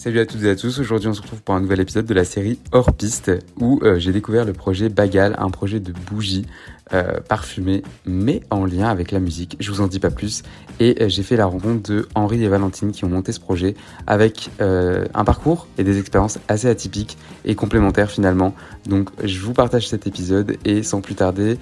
[0.00, 2.14] Salut à toutes et à tous, aujourd'hui on se retrouve pour un nouvel épisode de
[2.14, 6.46] la série Hors Piste où euh, j'ai découvert le projet Bagal, un projet de bougie
[6.94, 9.58] euh, parfumée mais en lien avec la musique.
[9.60, 10.42] Je vous en dis pas plus
[10.78, 13.74] et euh, j'ai fait la rencontre de Henri et Valentine qui ont monté ce projet
[14.06, 18.54] avec euh, un parcours et des expériences assez atypiques et complémentaires finalement.
[18.86, 21.58] Donc je vous partage cet épisode et sans plus tarder,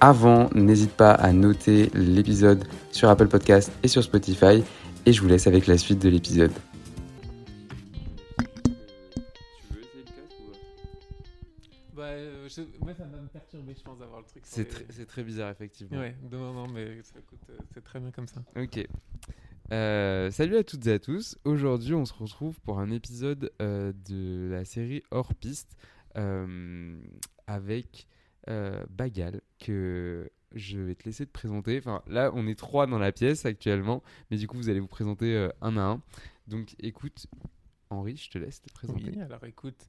[0.00, 4.64] avant n'hésite pas à noter l'épisode sur Apple Podcast et sur Spotify
[5.06, 6.50] et je vous laisse avec la suite de l'épisode.
[12.56, 14.42] Je- moi, ça va me perturber, je pense, d'avoir le truc.
[14.46, 15.98] C'est les- très, bizarre effectivement.
[15.98, 17.02] Ouais, non, non, mais euh,
[17.74, 18.42] c'est très bien comme ça.
[18.56, 18.86] Ok.
[19.72, 21.36] Euh, salut à toutes et à tous.
[21.44, 25.76] Aujourd'hui, on se retrouve pour un épisode euh, de la série Hors Piste
[26.16, 27.00] euh,
[27.46, 28.06] avec
[28.90, 31.78] Bagal que je vais te laisser te présenter.
[31.78, 34.86] Enfin, là, on est trois dans la pièce actuellement, mais du coup, vous allez vous
[34.86, 36.02] présenter un à un.
[36.46, 37.26] Donc, écoute,
[37.90, 39.10] Henri, je te laisse te présenter.
[39.10, 39.88] Oui, alors écoute,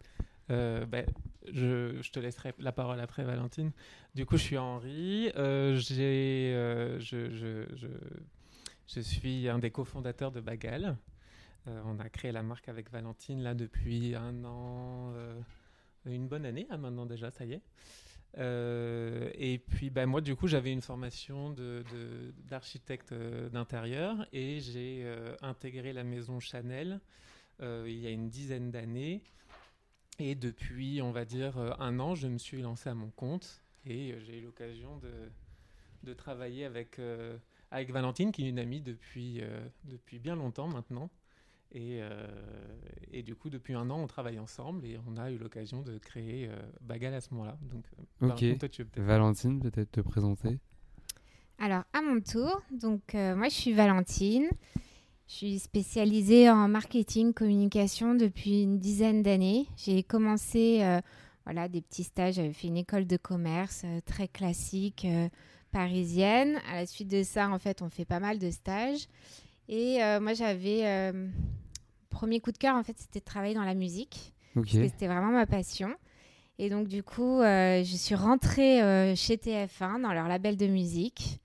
[0.49, 1.03] euh, bah,
[1.51, 3.71] je, te laisserai la parole après, Valentine.
[4.15, 5.31] Du coup, je suis Henri.
[5.35, 7.65] euh, j'ai, euh, je, je,
[8.87, 10.97] je, suis un des cofondateurs de Bagal.
[11.65, 15.11] On a créé la marque avec Valentine là depuis un an,
[16.05, 17.61] une bonne année là, maintenant déjà, ça y est.
[18.37, 21.53] Et puis bah, moi du coup j'avais une formation
[22.47, 27.01] d'architecte d'intérieur et j'ai intégré la maison Chanel
[27.61, 29.21] il y a une dizaine d'années.
[30.19, 33.61] Et depuis, on va dire, euh, un an, je me suis lancé à mon compte
[33.85, 35.11] et euh, j'ai eu l'occasion de,
[36.03, 37.37] de travailler avec, euh,
[37.69, 41.11] avec Valentine, qui est une amie depuis, euh, depuis bien longtemps maintenant.
[41.71, 42.25] Et, euh,
[43.11, 45.97] et du coup, depuis un an, on travaille ensemble et on a eu l'occasion de
[45.99, 47.57] créer euh, Bagal à ce moment-là.
[47.61, 48.07] Donc, Ok.
[48.21, 50.57] Valentine, toi, tu veux peut-être- Valentine, peut-être te présenter?
[51.59, 54.47] Alors, à mon tour, donc euh, moi je suis Valentine.
[55.27, 59.67] Je suis spécialisée en marketing, communication depuis une dizaine d'années.
[59.75, 61.01] J'ai commencé euh,
[61.43, 65.27] voilà, des petits stages, j'avais fait une école de commerce euh, très classique euh,
[65.73, 66.57] parisienne.
[66.71, 69.07] À la suite de ça, en fait, on fait pas mal de stages.
[69.67, 71.11] Et moi j'avais
[72.09, 74.63] premier coup de cœur, en fait, c'était de travailler dans la musique Ok.
[74.63, 75.93] parce que c'était vraiment ma passion.
[76.57, 81.41] Et donc, du coup, je suis rentrée chez TF1 dans leur label de musique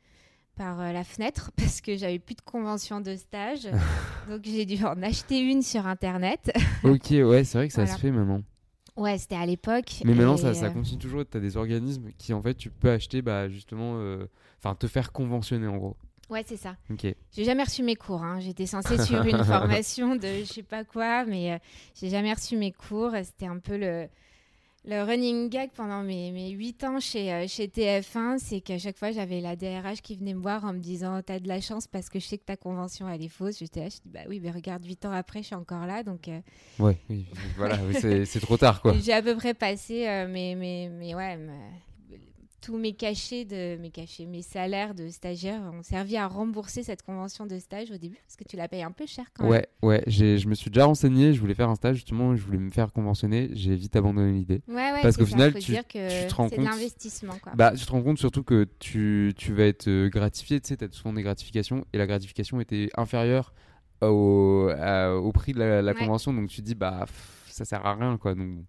[0.56, 3.68] par euh, la fenêtre parce que j'avais plus de convention de stage.
[4.28, 6.52] donc, j'ai dû en acheter une sur Internet.
[6.84, 7.96] Ok, ouais, c'est vrai que ça Voilà.
[7.96, 8.42] se fait maintenant.
[8.96, 10.00] ouais, c'était à l'époque.
[10.04, 11.22] Mais maintenant, ça euh, continue toujours.
[11.28, 14.26] Tu as des organismes qui, en fait, tu peux acheter, bah, justement, euh,
[14.58, 15.96] enfin, te faire conventionner, en gros.
[16.28, 16.76] Ouais, c'est ça.
[16.90, 17.06] Ok.
[17.32, 18.22] J'ai jamais reçu mes cours.
[18.22, 18.40] hein.
[18.40, 21.58] J'étais censée suivre une formation de je sais pas quoi, mais euh,
[21.94, 23.12] j'ai jamais reçu mes cours.
[23.22, 24.08] C'était un peu le,
[24.84, 28.38] le running gag pendant mes, mes 8 ans chez, euh, chez TF1.
[28.38, 31.38] C'est qu'à chaque fois, j'avais la DRH qui venait me voir en me disant T'as
[31.38, 33.58] de la chance parce que je sais que ta convention elle est fausse.
[33.60, 36.02] J'étais là, je dis Bah oui, mais regarde, 8 ans après, je suis encore là.
[36.02, 36.40] Donc euh,
[36.78, 37.26] Ouais, oui,
[37.56, 38.94] voilà, c'est trop tard, quoi.
[39.02, 41.38] j'ai à peu près passé euh, mes, mes, mes- ouais,
[42.62, 47.02] tous mes cachets, de, mes cachets, mes salaires de stagiaire ont servi à rembourser cette
[47.02, 49.52] convention de stage au début, parce que tu la payes un peu cher quand même.
[49.52, 52.58] Ouais, ouais, je me suis déjà renseigné, je voulais faire un stage, justement, je voulais
[52.58, 54.62] me faire conventionner, j'ai vite abandonné l'idée.
[54.68, 57.52] Ouais, ouais, Parce qu'au final, tu- dire que tu te rends compte- l'investissement, quoi.
[57.56, 60.76] Bah, tu te rends compte surtout que tu, tu vas être euh, gratifié, tu sais,
[60.76, 63.52] tu as souvent des gratifications, et la gratification était inférieure
[64.02, 65.98] au, à- au prix de la, la Ouais.
[65.98, 67.06] convention, donc tu te dis, bah,
[67.48, 68.34] ça sert à rien, quoi.
[68.36, 68.64] Donc,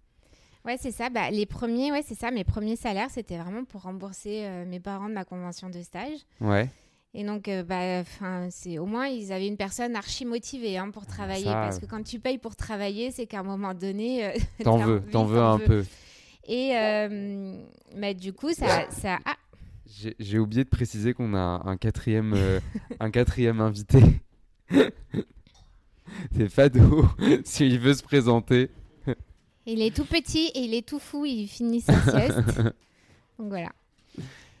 [0.64, 1.10] Ouais, c'est ça.
[1.10, 2.30] Bah, les premiers, ouais, c'est ça.
[2.30, 6.18] Mes premiers salaires, c'était vraiment pour rembourser euh, mes parents de ma convention de stage.
[6.40, 6.68] ouais.
[7.16, 8.02] Et donc, euh, bah,
[8.50, 11.78] c'est au moins ils avaient une personne archi motivée hein, pour travailler, Ah, ça, parce
[11.78, 14.32] que quand tu payes pour travailler, c'est qu'à un moment donné, euh,
[14.64, 15.84] T'en veux, t'en veux un peu.
[16.48, 17.56] Et euh,
[17.96, 19.36] bah, du coup, ça, ça, ah,
[20.18, 22.34] J'ai oublié de préciser qu'on a un, quatrième,
[22.98, 24.02] un quatrième invité.
[26.36, 27.06] C'est Fado,
[27.44, 28.70] s'il veut se présenter.
[29.66, 32.38] Il est tout petit et il est tout fou, il finit sa sieste.
[33.38, 33.70] donc voilà.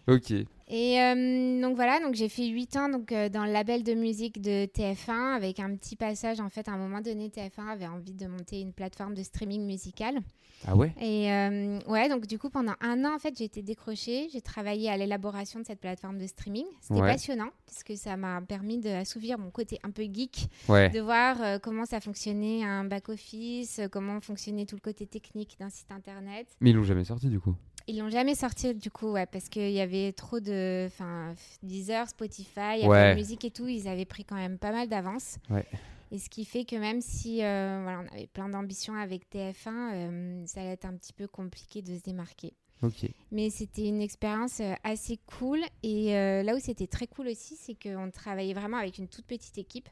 [0.06, 0.32] Ok,
[0.68, 3.94] Et euh, donc voilà, donc j'ai fait 8 ans donc, euh, dans le label de
[3.94, 6.40] musique de TF1 avec un petit passage.
[6.40, 9.64] En fait, à un moment donné, TF1 avait envie de monter une plateforme de streaming
[9.64, 10.20] musical.
[10.66, 10.92] Ah ouais?
[11.00, 14.28] Et euh, ouais, donc du coup, pendant un an, en fait, j'ai été décrochée.
[14.32, 16.64] J'ai travaillé à l'élaboration de cette plateforme de streaming.
[16.80, 17.08] C'était Ouais.
[17.12, 21.40] passionnant parce que ça m'a permis d'assouvir mon côté un peu geek, Ouais, de voir
[21.42, 25.90] euh, comment ça fonctionnait un back-office, euh, comment fonctionnait tout le côté technique d'un site
[25.90, 26.46] internet.
[26.60, 27.54] mais ils l'ont jamais sorti du coup?
[27.86, 32.08] Ils l'ont jamais sorti du coup, ouais, parce qu'il y avait trop de, enfin, Deezer,
[32.08, 33.14] Spotify, Apple Ouais.
[33.14, 35.36] Music et tout, ils avaient pris quand même pas mal d'avance.
[35.50, 35.66] Ouais.
[36.14, 39.66] Et ce qui fait que même si euh, voilà, on avait plein d'ambitions avec TF1,
[39.66, 42.52] euh, ça allait être un petit peu compliqué de se démarquer.
[42.82, 43.10] Ok.
[43.32, 45.58] Mais c'était une expérience euh, assez cool.
[45.82, 49.26] Et euh, là où c'était très cool aussi, c'est qu'on travaillait vraiment avec une toute
[49.26, 49.88] petite équipe.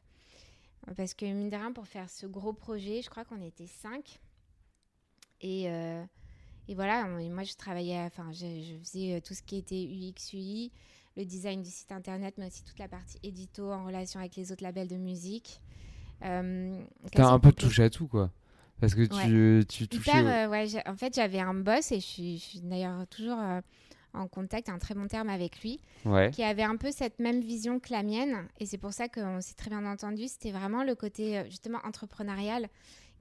[0.96, 4.20] Parce que, mine de rien, pour faire ce gros projet, je crois qu'on était cinq.
[5.40, 10.32] Et, et voilà, moi, je travaillais, enfin, je, je faisais tout ce qui était UX,
[10.34, 10.70] UI,
[11.16, 14.52] le design du site internet, mais aussi toute la partie édito en relation avec les
[14.52, 15.60] autres labels de musique.
[16.24, 16.80] Euh,
[17.12, 18.30] T'as un peu touché à tout, quoi.
[18.80, 20.10] Parce que tu, tu touchais.
[20.10, 23.60] Hyper, euh, ouais, en fait, j'avais un boss et je suis, d'ailleurs toujours euh,
[24.12, 26.30] en contact, un très bon terme avec lui, Ouais.
[26.32, 28.36] qui avait un peu cette même vision que la mienne.
[28.58, 30.26] Et c'est pour ça qu'on s'est très bien entendu.
[30.26, 32.69] C'était vraiment le côté justement entrepreneurial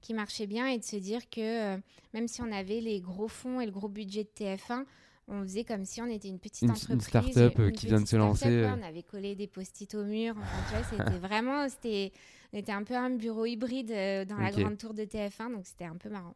[0.00, 1.78] qui marchait bien et de se dire que euh,
[2.12, 4.84] même si on avait les gros fonds et le gros budget de TF1,
[5.28, 7.02] on faisait comme si on était une petite Une- une entreprise.
[7.02, 8.76] start-up, euh, une qui vient de se lancer, start-up, ouais, euh.
[8.80, 10.34] on avait collé des post-it au mur.
[10.38, 12.12] Enfin, c'était vraiment, c'était,
[12.52, 15.66] on était un peu un bureau hybride euh, dans la grande tour de TF1, donc
[15.66, 16.34] c'était un peu marrant.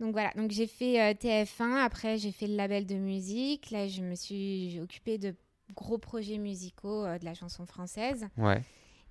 [0.00, 3.88] Donc voilà, donc j'ai fait euh, TF1, après j'ai fait le label de musique, là
[3.88, 5.34] je me suis occupée de
[5.74, 8.26] gros projets musicaux euh, de la chanson française.
[8.36, 8.62] Ouais.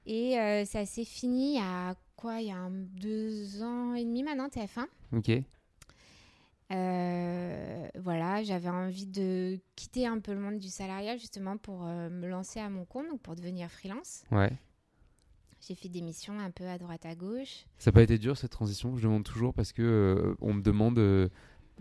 [0.06, 0.36] Et
[0.68, 4.86] ça s'est fini à quoi Il y a un- deux ans et demi maintenant, TF1.
[5.14, 5.32] Ok.
[6.72, 12.10] Euh, voilà, j'avais envie de quitter un peu le monde du salariat justement pour euh,
[12.10, 14.24] me lancer à mon compte, donc pour devenir freelance.
[14.32, 14.52] Ouais.
[15.62, 17.66] J'ai fait des missions un peu à droite à gauche.
[17.78, 18.98] Ça n'a pas été dur cette transition?
[18.98, 20.98] Je demande toujours parce que euh, on me demande.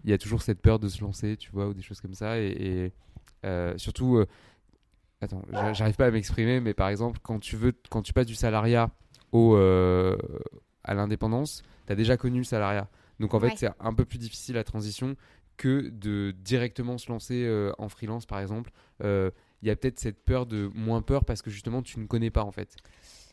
[0.04, 2.14] Il y a toujours cette peur de se lancer, tu vois, ou des choses comme
[2.14, 2.38] ça.
[2.38, 2.92] Et,
[3.44, 3.48] et,
[3.78, 4.22] surtout.
[5.20, 8.26] attends, j'a- j'arrive pas à m'exprimer, mais par exemple, quand tu, veux, quand tu passes
[8.26, 8.90] du salariat
[9.32, 12.88] au, à l'indépendance, tu as déjà connu le salariat.
[13.20, 13.55] Donc en fait, Ouais.
[13.56, 15.16] c'est un peu plus difficile la transition
[15.56, 18.70] que de directement se lancer euh, en freelance, par exemple.
[19.02, 19.31] Euh,
[19.62, 22.31] Il y a peut-être cette peur de moins peur parce que justement, tu ne connais
[22.31, 22.76] pas en fait.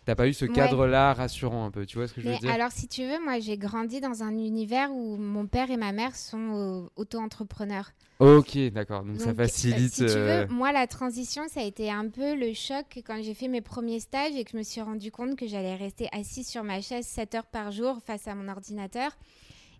[0.05, 0.53] T'as pas eu ce Ouais.
[0.53, 2.51] cadre-là rassurant un peu, tu vois ce que je Mais veux dire?
[2.51, 5.91] alors, si tu veux, moi j'ai grandi dans un univers où mon père et ma
[5.91, 7.91] mère sont euh, auto-entrepreneurs.
[8.19, 9.03] Ok, d'accord.
[9.03, 9.93] Donc, ça Donc, euh, facilite.
[9.93, 13.33] si tu veux, moi, la transition, ça a été un peu le choc quand j'ai
[13.33, 16.47] fait mes premiers stages et que je me suis rendu compte que j'allais rester assise
[16.47, 19.11] sur ma chaise 7 heures par jour face à mon ordinateur.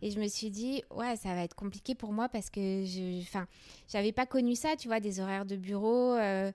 [0.02, 3.22] Et je me suis dit, ouais, ça va être compliqué pour moi parce que je
[3.22, 3.48] enfin,
[3.88, 6.14] j'avais pas connu ça, tu vois, des horaires de bureau.
[6.16, 6.52] euh,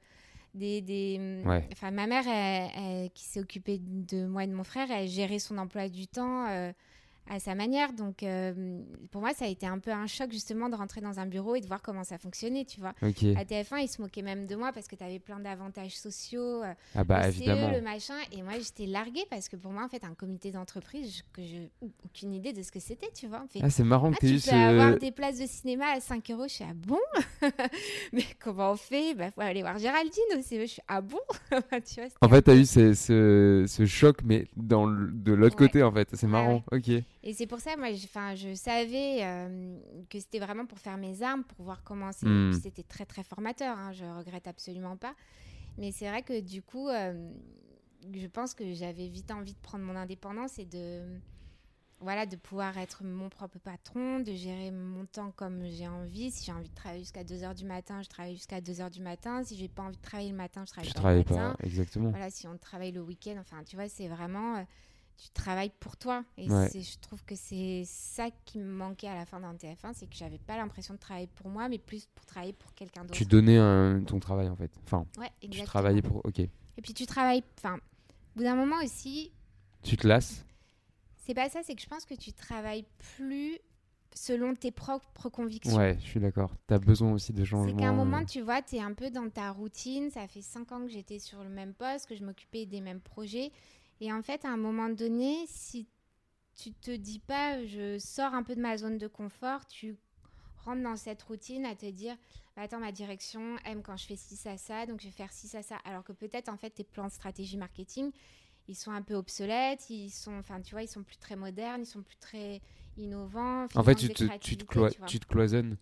[0.54, 1.42] des, des...
[1.44, 1.68] Ouais.
[1.72, 5.06] Enfin, ma mère, elle- elle- qui s'est occupée de moi et de mon frère, elle
[5.06, 6.72] gérait son emploi du temps euh,
[7.28, 7.92] à sa manière.
[7.92, 8.80] Donc, euh,
[9.10, 11.54] pour moi, ça a été un peu un choc, justement, de rentrer dans un bureau
[11.56, 12.94] et de voir comment ça fonctionnait, tu vois.
[13.02, 13.24] Ok.
[13.36, 16.62] À TF1, ils se moquaient même de moi parce que tu avais plein d'avantages sociaux,
[16.62, 17.70] euh, Ah bah le CE, évidemment.
[17.70, 18.14] le machin.
[18.32, 21.46] Et moi, j'étais larguée parce que pour moi, en fait, un comité d'entreprise, je- que
[21.46, 21.56] je
[22.04, 23.42] aucune idée de ce que c'était, tu vois.
[23.44, 24.98] On fait, Ah, c'est marrant ah, que tu aies avoir ce.
[24.98, 26.44] des places de cinéma à 5 euros.
[26.48, 26.98] Je suis ah bon?
[28.12, 29.14] Mais comment on fait?
[29.14, 30.60] Bah, faut aller voir Géraldine aussi.
[30.60, 31.18] Je suis ah bon?
[31.86, 35.56] Tu vois, En fait, tu as eu ce, ce, ce choc, mais dans de l'autre
[35.60, 35.66] Ouais.
[35.68, 36.08] côté, en fait.
[36.12, 36.62] C'est Ouais, marrant.
[36.72, 36.90] Ok.
[37.28, 38.06] Et c'est pour ça, moi, je,
[38.36, 39.76] je savais euh,
[40.08, 42.24] que c'était vraiment pour faire mes armes, pour voir comment c'est.
[42.24, 42.52] Hmm.
[42.52, 45.12] C'était très, très formateur, hein, je regrette absolument pas.
[45.76, 47.28] Mais c'est vrai que du coup, euh,
[48.14, 51.02] je pense que j'avais vite envie de prendre mon indépendance et de,
[51.98, 56.30] voilà, de pouvoir être mon propre patron, de gérer mon temps comme j'ai envie.
[56.30, 59.42] Si j'ai envie de travailler jusqu'à 2h du matin, je travaille jusqu'à 2h du matin.
[59.42, 61.56] Si j'ai pas envie de travailler le matin, je travaille Je pas travaillais le matin.
[61.58, 62.10] pas, exactement.
[62.10, 64.58] Voilà, si on travaille le week-end, enfin, tu vois, c'est vraiment.
[64.58, 64.62] euh,
[65.16, 66.24] tu travailles pour toi.
[66.36, 66.70] Et Ouais.
[66.74, 70.14] je trouve que c'est ça qui me manquait à la fin d'un TF1, c'est que
[70.14, 73.14] j'avais pas l'impression de travailler pour moi, mais plus pour travailler pour quelqu'un d'autre.
[73.14, 74.70] Tu donnais un- ton travail, en fait.
[74.84, 76.24] Enfin, Ouais, tu travaillais pour.
[76.24, 76.38] Ok.
[76.40, 76.50] Et
[76.82, 77.42] puis tu travailles.
[77.58, 79.32] Enfin, au bout d'un moment aussi,
[79.82, 80.44] Tu te lasses
[81.24, 82.84] c'est pas ça, c'est que je pense que tu travailles
[83.16, 83.58] plus
[84.14, 85.76] selon tes propres convictions.
[85.76, 86.52] Ouais, je suis d'accord.
[86.68, 87.68] Tu as besoin aussi de changement.
[87.76, 90.10] C'est qu'à un moment, euh, tu vois, tu es un peu dans ta routine.
[90.10, 93.00] Ça fait cinq ans que j'étais sur le même poste, que je m'occupais des mêmes
[93.00, 93.50] projets.
[94.00, 95.86] Et en fait, à un moment donné, si
[96.54, 99.96] tu te dis pas, je sors un peu de ma zone de confort, tu
[100.64, 102.16] rentres dans cette routine à te dire,
[102.56, 105.32] bah, attends, ma direction aime quand je fais ci, ça, ça, donc je vais faire
[105.32, 105.76] ci, ça, ça.
[105.84, 108.10] Alors que peut-être, en fait, tes plans de stratégie marketing,
[108.68, 111.82] ils sont un peu obsolètes, ils sont, enfin, tu vois, ils sont plus très modernes,
[111.82, 112.60] ils sont plus très
[112.96, 113.66] innovants.
[113.74, 115.06] En fait, tu te, tu, te créativité, cloi- tu vois.
[115.06, 115.76] tu te cloisonnes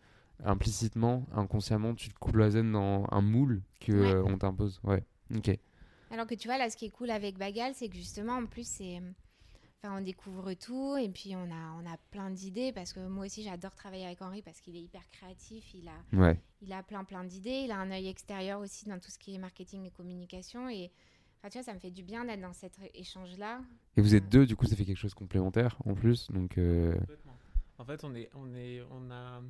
[0.44, 3.94] implicitement, inconsciemment, tu te cloisonnes dans un moule Ouais.
[3.94, 4.80] euh, on t'impose.
[4.82, 5.04] Ouais.
[5.34, 5.56] Ok.
[6.14, 8.46] Alors que tu vois, là, ce qui est cool avec Bagal, c'est que justement, en
[8.46, 9.00] plus, c'est.
[9.82, 13.26] Enfin, on découvre tout et puis on a, on a plein d'idées parce que moi
[13.26, 16.38] aussi, j'adore travailler avec Henri parce qu'il est hyper créatif, il a, Ouais.
[16.62, 19.34] il a plein, plein d'idées, il a un œil extérieur aussi dans tout ce qui
[19.34, 20.70] est marketing et communication.
[20.70, 20.92] Et
[21.40, 23.60] enfin, tu vois, ça me fait du bien d'être dans cet échange-là.
[23.96, 24.30] Et vous êtes Ouais.
[24.30, 26.30] deux, du coup, ça fait quelque chose de complémentaire en plus.
[26.30, 26.96] Donc, euh.
[27.78, 29.42] En fait, on, est, on, est, on, a,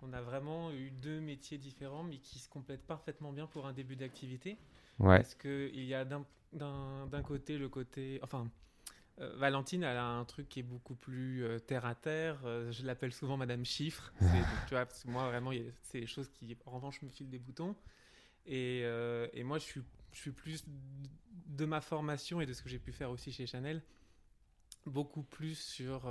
[0.00, 3.72] on a vraiment eu deux métiers différents, mais qui se complètent parfaitement bien pour un
[3.74, 4.56] début d'activité.
[5.00, 5.18] Ouais.
[5.18, 6.24] Parce qu'il y a d'un-
[7.22, 8.20] côté le côté.
[8.22, 8.50] Enfin,
[9.20, 12.40] euh, Valentine, elle a un truc qui est beaucoup plus euh, terre à terre.
[12.44, 14.12] Euh, je l'appelle souvent Madame Chiffre.
[14.68, 15.50] Tu vois, parce que moi, vraiment,
[15.82, 17.74] c'est des choses qui, en revanche, me filent des boutons.
[18.46, 18.80] Et,
[19.34, 20.64] et moi, je suis je suis plus
[21.46, 23.80] de ma formation et de ce que j'ai pu faire aussi chez Chanel,
[24.86, 26.02] beaucoup plus sur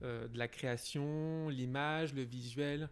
[0.00, 2.88] de la création, l'image, le visuel.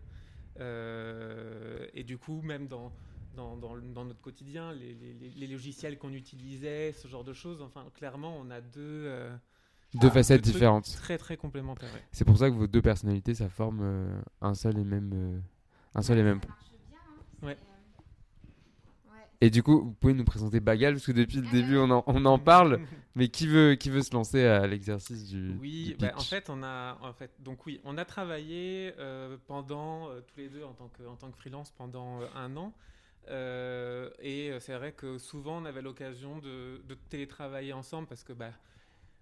[0.60, 2.92] Et du coup, même dans,
[3.36, 7.84] dans, dans, notre quotidien, les, les, les logiciels qu'on utilisait, ce genre de choses, enfin,
[7.94, 9.10] clairement, on a deux...
[9.94, 10.86] deux facettes différentes.
[10.96, 11.90] Très, très complémentaires.
[12.12, 15.42] C'est pour ça que vos deux personnalités, ça forme un seul et même...
[15.94, 16.40] un seul et même...
[17.42, 17.46] Hein.
[17.46, 17.56] Ouais.
[19.40, 22.04] Et du coup, vous pouvez nous présenter Bagal parce que depuis le début on en,
[22.06, 22.80] on en parle,
[23.14, 26.62] mais qui veut qui veut se lancer à l'exercice du Oui, bah, en fait on
[26.62, 30.72] a en fait donc oui on a travaillé euh, pendant euh, tous les deux en
[30.72, 32.72] tant que en tant que freelance pendant euh, un an.
[33.28, 38.50] Et c'est vrai que souvent on avait l'occasion de, de, télétravailler ensemble parce que bah,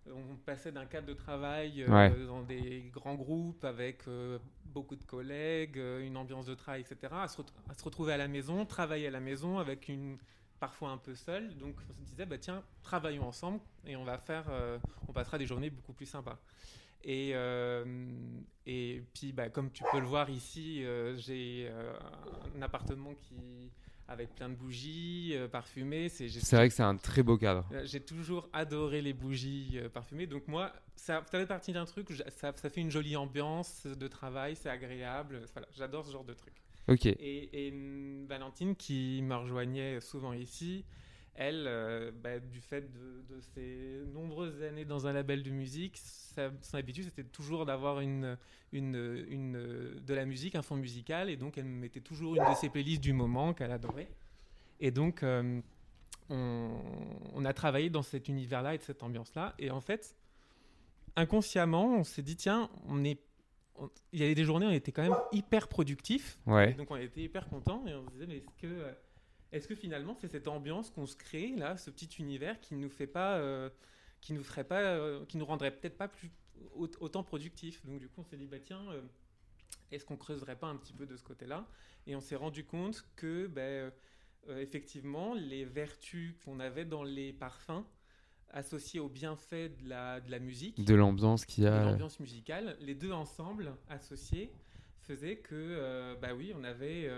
[0.06, 1.86] on passait d'un cadre de travail
[2.26, 4.06] dans des grands groupes avec
[4.74, 8.66] beaucoup de collègues, euh, une ambiance de travail, etc., à se, retrouver à la maison,
[8.66, 10.18] travailler à la maison avec une
[10.60, 11.56] parfois un peu seul.
[11.56, 15.38] Donc on se disait, bah, tiens, travaillons ensemble et on va faire, euh, on passera
[15.38, 16.38] des journées beaucoup plus sympas.
[17.04, 17.84] Et, euh,
[18.66, 20.84] et puis, bah, comme tu peux le voir ici,
[21.16, 21.70] j'ai
[22.56, 23.70] un appartement qui
[24.08, 26.08] avec plein de bougies euh, parfumées.
[26.08, 27.66] C'est vrai que c'est un très beau cadre.
[27.72, 30.26] Euh, j'ai toujours adoré les bougies euh, parfumées.
[30.26, 34.56] Donc moi, ça, fait partie d'un truc, ça, ça, fait une jolie ambiance de travail,
[34.56, 35.42] c'est agréable.
[35.52, 36.54] Voilà, j'adore ce genre de truc.
[36.88, 37.06] Ok.
[37.06, 40.84] Et, et Valentine, qui me rejoignait souvent ici,
[41.34, 46.76] elle, euh, bah, du fait de, ses nombreuses années dans un label de musique, son
[46.76, 48.38] habitude c'était toujours d'avoir une,
[48.72, 52.48] une, une, de la musique, un fond musical, et donc elle me mettait toujours une
[52.48, 54.08] de ses playlists du moment qu'elle adorait.
[54.80, 55.60] Et donc euh,
[56.30, 60.16] on, a travaillé dans cet univers-là et de cette ambiance-là, et en fait,
[61.16, 63.20] inconsciemment, on s'est dit tiens, on est
[64.12, 66.38] il y avait des journées où on était quand même hyper productifs.
[66.46, 66.74] Ouais.
[66.74, 68.92] donc on était hyper contents et on se disait mais est-ce que euh,
[69.54, 72.90] est-ce que finalement, c'est cette ambiance qu'on se crée, là, ce petit univers qui nous
[72.90, 73.70] fait pas, euh,
[74.20, 76.32] qui nous ferait pas, euh, qui nous rendrait peut-être pas plus
[76.74, 77.84] autant productifs?
[77.86, 79.00] Donc du coup, on s'est dit, bah tiens, euh,
[79.92, 81.68] est-ce qu'on creuserait pas un petit peu de ce côté-là?
[82.08, 83.94] Et on s'est rendu compte que, bah,
[84.58, 87.84] effectivement, les vertus qu'on avait dans les parfums
[88.50, 92.18] associées aux bienfaits de la, de la musique, de l'ambiance qu'il y a, de l'ambiance
[92.18, 94.52] musicale, les deux ensemble associés
[95.02, 97.08] faisaient que, bah oui, on avait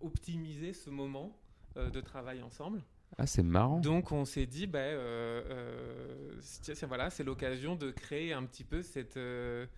[0.00, 1.36] optimisé ce moment
[1.76, 2.82] de travail ensemble.
[3.18, 3.80] Ah, c'est marrant.
[3.80, 8.82] Donc on s'est dit, bah, euh, euh, voilà, c'est l'occasion de créer un petit peu
[8.82, 9.68] cette, de,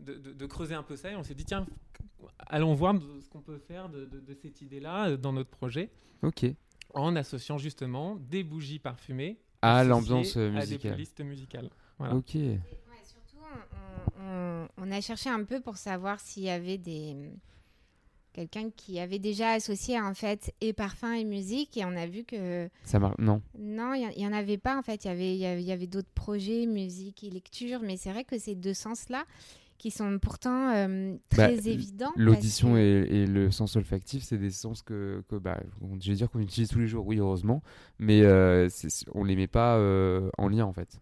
[0.00, 1.10] de, creuser un peu ça.
[1.10, 1.66] Et on s'est dit, tiens,
[2.46, 5.90] allons voir ce qu'on peut faire de, de cette idée-là dans notre projet.
[6.22, 6.46] Ok.
[6.92, 10.62] En associant justement des bougies parfumées à l'ambiance musicale.
[10.62, 11.70] À des playlists musicales.
[11.98, 12.14] Voilà.
[12.14, 12.30] Ok.
[12.30, 13.38] surtout,
[14.20, 17.16] on, on, a cherché un peu pour savoir s'il y avait des
[18.34, 22.24] quelqu'un qui avait déjà associé en fait et parfum et musique et on a vu
[22.24, 23.40] que ça marche non.
[23.58, 25.04] Non il y, en avait pas en fait.
[25.04, 28.38] Il y avait il y avait, d'autres projets musique et lecture mais c'est vrai que
[28.38, 29.24] ces deux sens là
[29.78, 34.82] qui sont pourtant euh, bah, très évidents l'audition et, le sens olfactif c'est des sens
[34.82, 35.60] que, que bah,
[36.00, 37.62] je vais dire qu'on utilise tous les jours oui heureusement
[37.98, 38.68] mais euh,
[39.14, 41.00] on les met pas euh, en lien en fait.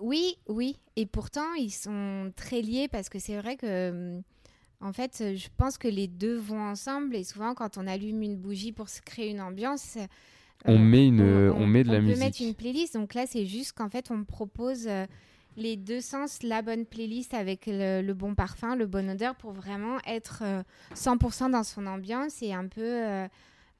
[0.00, 4.22] Oui oui et pourtant ils sont très liés parce que c'est vrai que
[4.84, 8.22] en fait, euh, je pense que les deux vont ensemble et souvent quand on allume
[8.22, 9.96] une bougie pour se créer une ambiance,
[10.66, 12.16] on met une, on, met de la musique.
[12.16, 12.94] On peut mettre une playlist.
[12.94, 15.06] Donc là, c'est juste qu'en fait, on propose euh,
[15.56, 19.98] les deux sens, la bonne playlist avec le, bon parfum, le bon odeur pour vraiment
[20.06, 20.42] être
[20.94, 23.26] 100% euh, dans son ambiance et un peu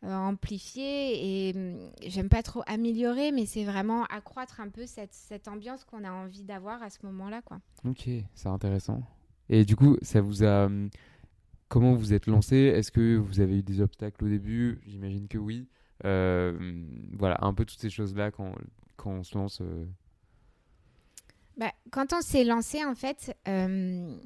[0.02, 1.49] amplifier.
[1.49, 5.84] Et hum, j'aime pas trop améliorer, mais c'est vraiment accroître un peu cette, cette ambiance
[5.84, 7.58] qu'on a envie d'avoir à ce moment-là, quoi.
[7.84, 9.02] Ok, c'est intéressant.
[9.48, 10.66] Et du coup, ça vous a.
[10.66, 10.90] Hum,
[11.68, 12.56] comment vous êtes lancé?
[12.56, 14.80] Est-ce que vous avez eu des obstacles au début?
[14.86, 15.68] J'imagine que oui.
[16.04, 16.56] Euh,
[17.12, 18.54] voilà, un peu toutes ces choses-là quand,
[18.96, 19.60] quand on se lance.
[19.60, 19.84] Euh.
[21.56, 24.16] Bah, quand on s'est lancé, en fait, euh,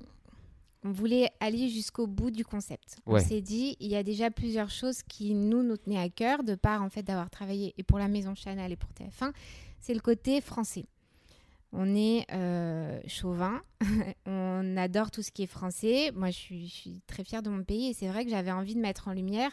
[0.85, 2.99] on voulait aller jusqu'au bout du concept.
[3.07, 6.43] On s'est dit, il y a déjà plusieurs choses qui nous, nous tenaient à cœur,
[6.43, 9.33] de part en fait d'avoir travaillé et pour la maison Chanel et pour TF1,
[9.81, 10.87] c'est le côté français.
[11.73, 13.63] On est euh, chauvin,
[14.27, 16.13] on adore tout ce qui est français.
[16.15, 18.81] Moi, je suis, très fière de mon pays et c'est vrai que j'avais envie de
[18.81, 19.53] mettre en lumière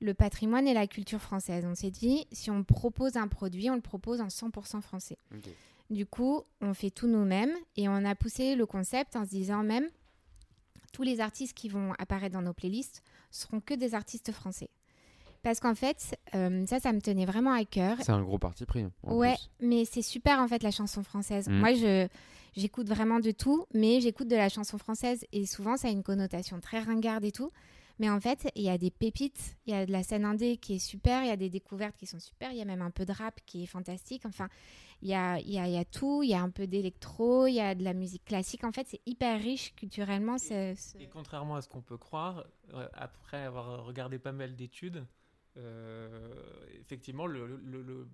[0.00, 1.64] le patrimoine et la culture française.
[1.66, 5.18] On s'est dit, si on propose un produit, on le propose en 100% français.
[5.90, 9.62] Du coup, on fait tout nous-mêmes et on a poussé le concept en se disant
[9.62, 9.88] même,
[10.92, 14.70] tous les artistes qui vont apparaître dans nos playlists seront que des artistes français.
[15.44, 17.98] Parce qu'en fait, euh, ça, ça me tenait vraiment à cœur.
[18.00, 18.86] C'est un gros parti pris.
[19.02, 21.48] Ouais, mais c'est super en fait la chanson française.
[21.48, 21.58] Mm.
[21.58, 22.08] Moi, je
[22.56, 26.02] j'écoute vraiment de tout, mais j'écoute de la chanson française et souvent ça a une
[26.02, 27.52] connotation très ringarde et tout.
[27.98, 30.56] Mais en fait, il y a des pépites, il y a de la scène indé
[30.56, 32.82] qui est super, il y a des découvertes qui sont super, il y a même
[32.82, 34.22] un peu de rap qui est fantastique.
[34.24, 34.48] Enfin,
[35.02, 37.54] il y a, y, a, y a, tout, il y a un peu d'électro, il
[37.54, 38.64] y a de la musique classique.
[38.64, 40.36] En fait, c'est hyper riche culturellement.
[40.50, 45.06] Et, et, contrairement à ce qu'on peut croire, euh, après avoir regardé pas mal d'études,
[45.56, 46.34] euh,
[46.80, 48.06] effectivement, le, le, le,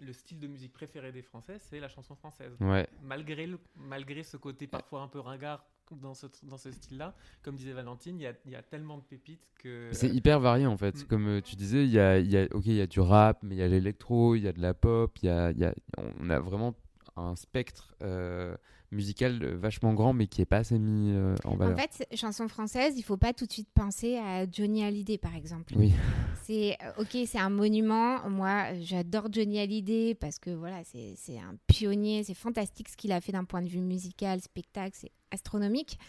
[0.00, 2.52] le, style de musique préféré des Français, c'est la chanson française.
[2.60, 2.86] Ouais.
[3.02, 5.64] Malgré, malgré ce côté parfois un peu ringard
[6.00, 9.02] dans ce, dans ce style-là, comme disait Valentine, il y a, y a, tellement de
[9.02, 9.90] pépites que...
[9.92, 10.96] C'est hyper varié en fait.
[10.96, 11.06] Mm.
[11.06, 13.38] Comme euh, tu disais, il y a, y a, ok, il y a du rap,
[13.42, 15.74] mais il y a l'électro, il y a de la pop, y a, y a,
[16.20, 16.74] on a vraiment
[17.16, 18.56] un spectre euh,
[18.90, 21.74] musical vachement grand, mais qui n'est pas assez mis euh, en valeur.
[21.74, 25.34] En fait, chanson française, il faut pas tout de suite penser à Johnny Hallyday, par
[25.34, 25.74] exemple.
[25.76, 25.92] Oui.
[26.44, 28.28] C'est ok, c'est un monument.
[28.28, 33.20] Moi, j'adore Johnny Hallyday parce que voilà, c'est un pionnier, c'est fantastique ce qu'il a
[33.20, 36.00] fait d'un point de vue musical, spectacle, c'est astronomique.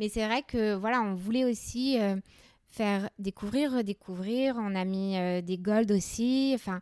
[0.00, 2.16] Mais c'est vrai que voilà, on voulait aussi euh,
[2.68, 4.56] faire découvrir, redécouvrir.
[4.58, 6.52] On a mis euh, des golds aussi.
[6.54, 6.80] Enfin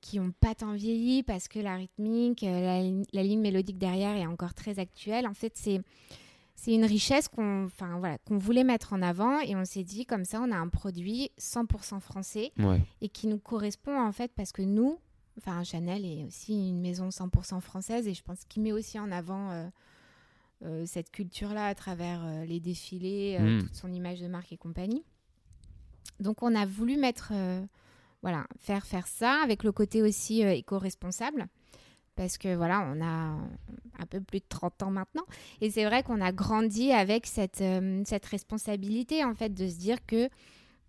[0.00, 4.16] qui n'ont pas tant vieilli parce que la rythmique, euh, la, la, ligne mélodique derrière
[4.16, 5.26] est encore très actuelle.
[5.26, 5.80] En fait, c'est
[6.56, 10.06] c'est une richesse qu'on enfin, voilà, qu'on voulait mettre en avant et on s'est dit
[10.06, 12.80] comme ça, on a un produit 100% français ouais.
[13.02, 14.98] et qui nous correspond en fait parce que nous,
[15.38, 19.12] enfin Chanel est aussi une maison 100% française et je pense qu'il met aussi en
[19.12, 19.68] avant euh,
[20.64, 23.60] euh, cette culture-là à travers euh, les défilés, Mm.
[23.60, 25.04] toute son image de marque et compagnie.
[26.20, 27.34] Donc on a voulu mettre
[28.22, 31.46] voilà, faire faire ça avec le côté aussi euh, éco-responsable.
[32.14, 33.36] Parce que voilà, on a
[33.98, 35.26] un peu plus de 30 ans maintenant.
[35.60, 39.76] Et c'est vrai qu'on a grandi avec cette, euh, cette responsabilité en fait de se
[39.76, 40.30] dire que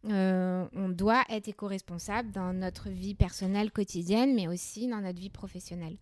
[0.05, 5.29] euh, on doit être éco-responsable dans notre vie personnelle quotidienne mais aussi dans notre vie
[5.29, 5.97] professionnelle.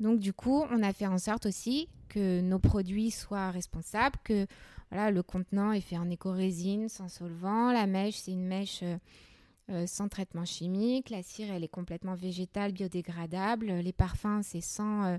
[0.00, 4.46] Donc du coup, on a fait en sorte aussi que nos produits soient responsables, que
[4.90, 8.96] voilà, le contenant est fait en éco-résine, sans solvant, la mèche, c'est une mèche euh,
[9.86, 11.10] sans traitement chimique.
[11.10, 13.66] La cire, elle est complètement végétale, biodégradable.
[13.66, 15.18] Les parfums, c'est sans euh,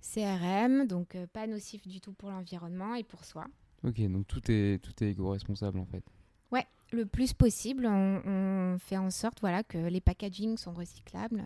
[0.00, 3.46] CRM, donc euh, pas nocif du tout pour l'environnement et pour soi.
[3.84, 6.04] Ok, donc tout est, tout est éco-responsable en fait.
[6.52, 11.42] Ouais, le plus possible, on, on, fait en sorte voilà, que les packagings sont recyclables.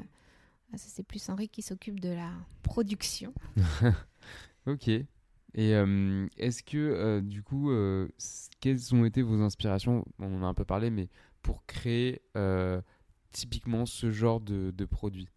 [0.72, 2.30] Ah, Ça, c'est plus Henri qui s'occupe de la
[2.62, 3.32] production.
[4.66, 4.88] ok.
[5.54, 8.08] Et euh, est-ce que, euh, du coup, euh,
[8.60, 10.04] quelles ont été vos inspirations?
[10.18, 11.08] On en a un peu parlé, mais
[11.44, 12.80] pour créer euh,
[13.30, 15.28] typiquement ce genre de, de produit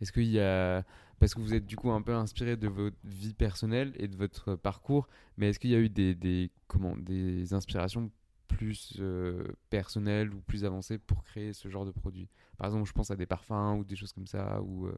[0.00, 0.84] Est-ce qu'il y a.
[1.18, 4.16] Parce que vous êtes du coup un peu inspiré de votre vie personnelle et de
[4.16, 8.08] votre parcours, mais est-ce qu'il y a eu des, des, comment, des inspirations
[8.46, 12.28] plus euh, personnelles ou plus avancées pour créer ce genre de produit?
[12.56, 14.62] Par exemple, je pense à des parfums ou des choses comme ça.
[14.62, 14.96] Ou, euh...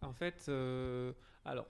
[0.00, 0.50] En fait,
[1.44, 1.66] alors.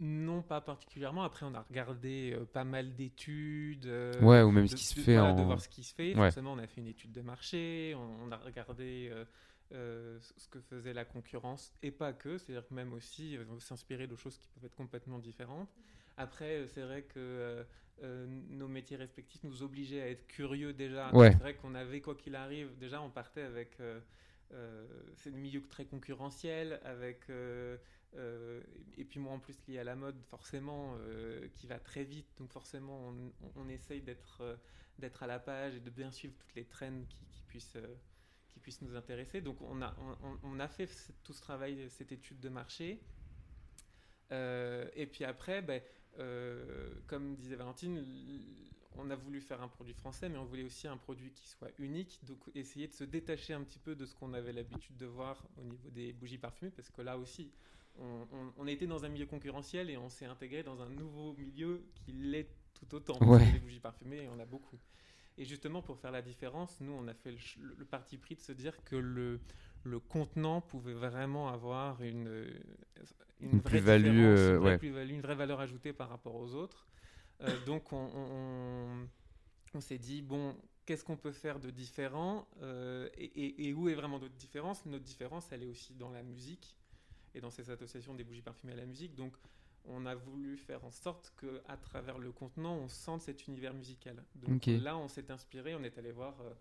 [0.00, 1.22] Non, pas particulièrement.
[1.22, 3.86] Après, on a regardé euh, pas mal d'études.
[3.86, 5.36] euh, Ouais, ou même de, ce qui se de- fait voilà, en.
[5.36, 6.10] de voir ce qui se fait.
[6.14, 6.22] Ouais.
[6.26, 9.24] Forcément, on a fait une étude de marché, on, on a regardé euh,
[9.72, 12.38] euh, ce que faisait la concurrence et pas que.
[12.38, 15.70] C'est-à-dire que même aussi euh, s'inspirer de choses qui peuvent être complètement différentes.
[16.16, 17.64] Après, c'est vrai que
[18.02, 21.12] nos métiers respectifs nous obligeaient à être curieux déjà.
[21.14, 21.30] Ouais.
[21.32, 23.78] C'est vrai qu'on avait, quoi qu'il arrive, déjà on partait avec.
[25.16, 27.22] C'est des milieux très concurrentiels, avec.
[28.16, 28.60] Euh,
[28.96, 32.28] et puis moi en plus lié à la mode forcément euh, qui va très vite.
[32.38, 33.12] Donc forcément
[33.56, 34.56] on, essaye d'être euh,
[34.98, 37.76] d'être à la page et de bien suivre toutes les trends qui, puissent
[38.48, 39.40] qui puissent nous intéresser.
[39.40, 39.94] Donc on a
[40.42, 40.88] on, a fait
[41.24, 43.00] tout ce travail cette étude de marché.
[44.30, 45.82] Et puis après ben,
[47.06, 48.04] comme disait Valentine
[48.96, 51.70] on a voulu faire un produit français mais on voulait aussi un produit qui soit
[51.78, 52.20] unique.
[52.24, 55.44] Donc essayer de se détacher un petit peu de ce qu'on avait l'habitude de voir
[55.56, 57.50] au niveau des bougies parfumées parce que là aussi
[57.98, 61.34] on, on- on était dans un milieu concurrentiel et on s'est intégré dans un nouveau
[61.34, 63.22] milieu qui l'est tout autant.
[63.22, 63.46] Parce Ouais.
[63.46, 64.78] que Les bougies parfumées, il y en a beaucoup.
[65.38, 68.18] Et justement, pour faire la différence, nous, on a fait le, ch- le- le parti
[68.18, 69.40] pris de se dire que le,
[69.84, 72.46] le contenant pouvait vraiment avoir une,
[73.40, 74.78] Une vraie plus-value, euh, une, vraie ouais.
[74.78, 76.88] plus-value, une vraie valeur ajoutée par rapport aux autres.
[77.42, 79.08] Euh, donc, on, on- on-
[79.74, 83.88] on s'est dit, bon, qu'est-ce qu'on peut faire de différent euh, et, et- et où
[83.88, 84.86] est vraiment notre différence?
[84.86, 86.76] Notre différence, elle est aussi dans la musique
[87.34, 89.14] et dans ces associations des bougies parfumées à la musique.
[89.14, 89.34] Donc,
[89.86, 93.74] on a voulu faire en sorte que, à travers le contenant, on sente cet univers
[93.74, 94.24] musical.
[94.34, 96.54] Donc là, on s'est inspiré, on est allé voir euh,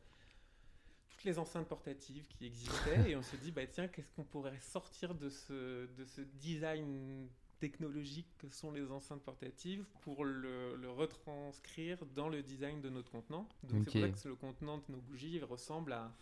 [1.10, 4.60] toutes les enceintes portatives qui existaient et on s'est dit, bah tiens, qu'est-ce qu'on pourrait
[4.60, 10.92] sortir de ce, de ce design technologique que sont les enceintes portatives pour le, le
[10.92, 13.48] retranscrire dans le design de notre contenant.
[13.64, 16.14] Donc c'est pour ça que le contenant de nos bougies ressemble à,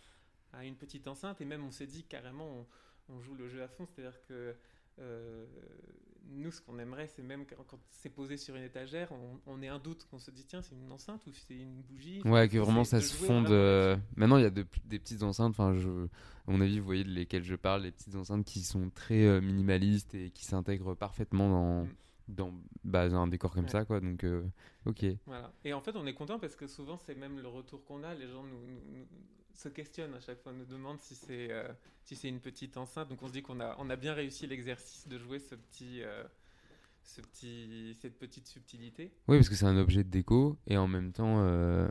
[0.52, 2.66] à une petite enceinte et même on s'est dit carrément on,
[3.08, 4.54] on joue le jeu à fond, c'est-à-dire que
[4.98, 5.46] euh,
[6.30, 9.62] nous, ce qu'on aimerait, c'est même quand, quand c'est posé sur une étagère, on, on
[9.62, 12.20] ait un doute, qu'on se dit tiens, c'est une enceinte ou c'est une bougie.
[12.24, 13.50] Ouais, que vraiment ça se fonde.
[13.50, 13.96] euh.
[14.16, 15.50] Maintenant, il y a de- des petites enceintes.
[15.50, 15.88] Enfin, je,
[16.46, 19.24] à mon avis, vous voyez de lesquelles je parle, les petites enceintes qui sont très
[19.24, 21.88] euh, minimalistes et qui s'intègrent parfaitement dans, Mm.
[22.28, 23.70] dans, bah, dans un décor comme Ouais.
[23.70, 23.98] ça, quoi.
[24.00, 24.24] Donc,
[24.86, 25.04] ok.
[25.26, 25.52] Voilà.
[25.64, 28.14] Et en fait, on est content parce que souvent, c'est même le retour qu'on a.
[28.14, 29.06] Les gens nous-
[29.54, 31.68] se questionnent à chaque fois, nous demandent si c'est euh,
[32.04, 33.08] si c'est une petite enceinte.
[33.08, 36.02] Donc on se dit qu'on a, on a bien réussi l'exercice de jouer ce petit,
[36.02, 36.22] euh,
[37.04, 39.12] ce petit, cette petite subtilité.
[39.28, 41.38] Oui, parce que c'est un objet de déco et en même temps.
[41.40, 41.88] euh,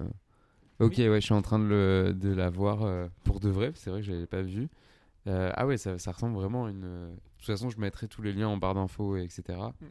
[0.80, 1.10] Ok, Oui.
[1.10, 3.72] ouais, je suis en train de, le, de la voir pour de vrai.
[3.76, 4.68] C'est vrai que je l'avais pas vu.
[5.28, 6.82] Ah ouais, ça, ça ressemble vraiment à une.
[6.82, 9.60] De toute façon, je mettrai tous les liens en barre d'infos, et etc.
[9.80, 9.86] Mm.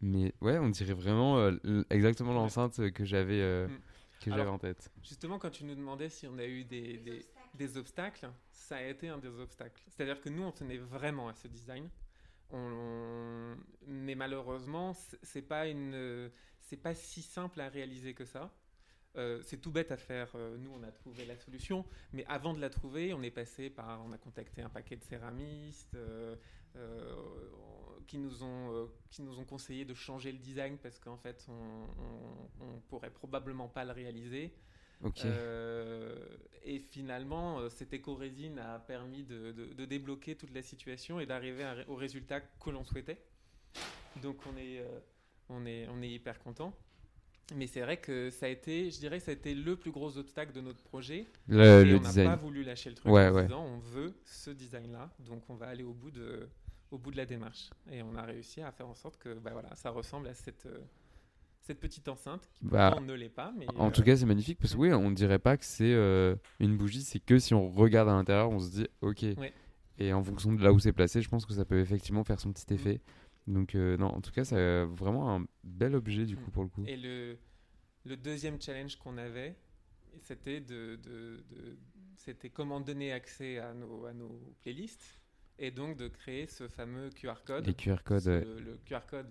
[0.00, 1.50] Mais ouais, on dirait vraiment
[1.90, 2.36] exactement Ouais.
[2.36, 3.70] l'enceinte que j'avais Mm.
[4.18, 4.90] Que j'avais en tête.
[5.02, 8.82] Justement, quand tu nous demandais si on a eu des, des, des obstacles, ça a
[8.82, 9.82] été un des obstacles.
[9.88, 11.88] C'est-à-dire que nous, on tenait vraiment à ce design.
[12.50, 18.50] On- Mais malheureusement, c'est- pas une, c'est pas si simple à réaliser que ça.
[19.16, 20.30] Euh, c'est tout bête à faire.
[20.34, 23.70] Euh, nous, on a trouvé la solution, mais avant de la trouver, on est passé
[23.70, 26.36] par, on a contacté un paquet de céramistes euh,
[26.76, 27.14] euh,
[28.08, 31.46] qui nous ont, euh, qui nous ont conseillé de changer le design parce qu'en fait,
[31.48, 31.52] on,
[32.62, 34.52] on, on pourrait probablement pas le réaliser.
[35.24, 36.16] Euh,
[36.64, 41.26] et finalement, euh, cette éco-résine a permis de, de- de débloquer toute la situation et
[41.26, 43.18] d'arriver au résultat que l'on souhaitait.
[44.22, 44.82] Donc on est,
[45.48, 46.72] on est, on est hyper content.
[47.54, 50.18] Mais c'est vrai que ça a été, je dirais, ça a été le plus gros
[50.18, 51.26] obstacle de notre projet.
[51.46, 53.44] Le, et le on n'a pas voulu lâcher le truc Ouais, en ouais.
[53.44, 55.10] disant on veut ce design-là.
[55.20, 56.48] Donc on va aller au bout de,
[56.90, 57.70] au bout de la démarche.
[57.90, 60.66] Et on a réussi à faire en sorte que bah, voilà, ça ressemble à cette,
[60.66, 60.78] euh,
[61.60, 63.52] cette petite enceinte qui Bah, ne l'est pas.
[63.58, 65.92] Mais, En euh, tout cas, c'est magnifique parce que oui, on dirait pas que c'est
[65.92, 69.24] euh, une bougie, c'est que si on regarde à l'intérieur, on se dit ok.
[69.36, 69.52] Ouais.
[69.98, 72.38] Et en fonction de là où c'est placé, je pense que ça peut effectivement faire
[72.40, 72.54] son Mm.
[72.54, 73.00] petit effet.
[73.46, 76.52] Donc non, en tout cas, c'est vraiment un bel objet du coup Mm.
[76.52, 76.84] pour le coup.
[76.86, 77.36] Et le,
[78.04, 79.56] le deuxième challenge qu'on avait,
[80.22, 81.78] c'était de, de- de-
[82.16, 85.17] c'était comment donner accès à nos, à nos playlists
[85.58, 87.66] et donc de créer ce fameux QR code.
[87.66, 88.44] Les QR codes, ouais.
[88.44, 89.26] le, le QR code,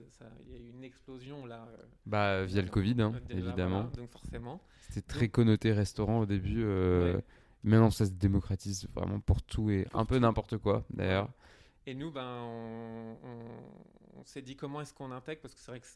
[0.45, 1.67] il y a eu une explosion là.
[1.71, 3.81] euh, bah via le Covid, hein, déjà, évidemment.
[3.83, 4.61] voilà, donc forcément.
[4.89, 6.63] C'était très connoté restaurant au début.
[6.63, 7.23] euh, Ouais.
[7.63, 11.29] Maintenant, ça se démocratise vraiment pour tout et un peu n'importe quoi d'ailleurs.
[11.85, 15.71] Et nous, ben, on, on- on s'est dit comment est-ce qu'on intègre parce que c'est
[15.71, 15.87] vrai que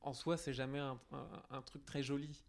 [0.00, 2.42] en soi, c'est jamais un, un- un truc très joli.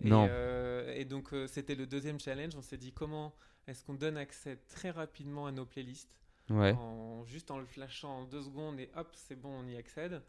[0.00, 0.26] Et, Non.
[0.30, 2.54] euh, et donc, c'était le deuxième challenge.
[2.56, 3.34] On s'est dit comment
[3.66, 6.10] est-ce qu'on donne accès très rapidement à nos playlists
[6.50, 6.76] Ouais.
[6.76, 10.22] en, juste en le flashant en deux secondes et hop, c'est bon, on y accède.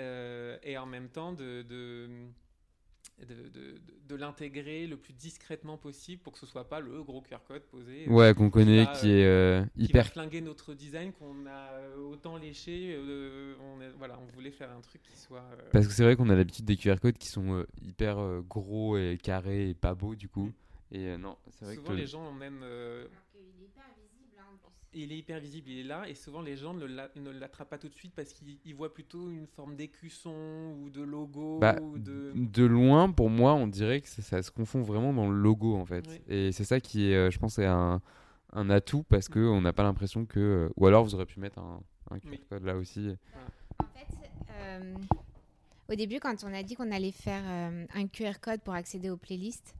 [0.00, 2.08] Euh, et en même temps, de, de,
[3.26, 3.48] de,
[4.08, 7.62] de- l'intégrer le plus discrètement possible pour que ce soit pas le gros QR code
[7.62, 8.06] posé.
[8.06, 11.46] euh, Ouais, qu'on connaît, va, qui est euh, qui hyper va flinguer notre design qu'on
[11.46, 12.98] a autant léché.
[13.60, 15.44] on, voilà, on voulait faire un truc qui soit.
[15.72, 18.16] Parce que c'est vrai qu'on a l'habitude des QR codes qui sont hyper
[18.48, 20.50] gros et carrés et pas beaux du coup.
[20.90, 22.62] Et euh, non, c'est vrai souvent, que les gens ont même.
[24.94, 27.70] Il est hyper visible, il est là, et souvent les gens ne l'a- ne l'attrapent
[27.70, 31.58] pas tout de suite parce qu'ils ils voient plutôt une forme d'écusson ou de logo
[31.60, 32.32] Bah, ou de.
[32.34, 35.74] de loin, pour moi, on dirait que ça, ça se confond vraiment dans le logo
[35.76, 36.04] en fait.
[36.08, 36.20] Oui.
[36.28, 38.00] Et c'est ça qui est, euh, je pense, est un,
[38.52, 40.38] un atout parce que on n'a pas l'impression que.
[40.40, 42.40] euh, ou alors vous aurez pu mettre un, un QR Oui.
[42.50, 43.08] code là aussi.
[43.80, 44.06] En fait,
[44.50, 44.94] euh,
[45.90, 49.08] au début, quand on a dit qu'on allait faire euh, un QR code pour accéder
[49.10, 49.74] aux playlists,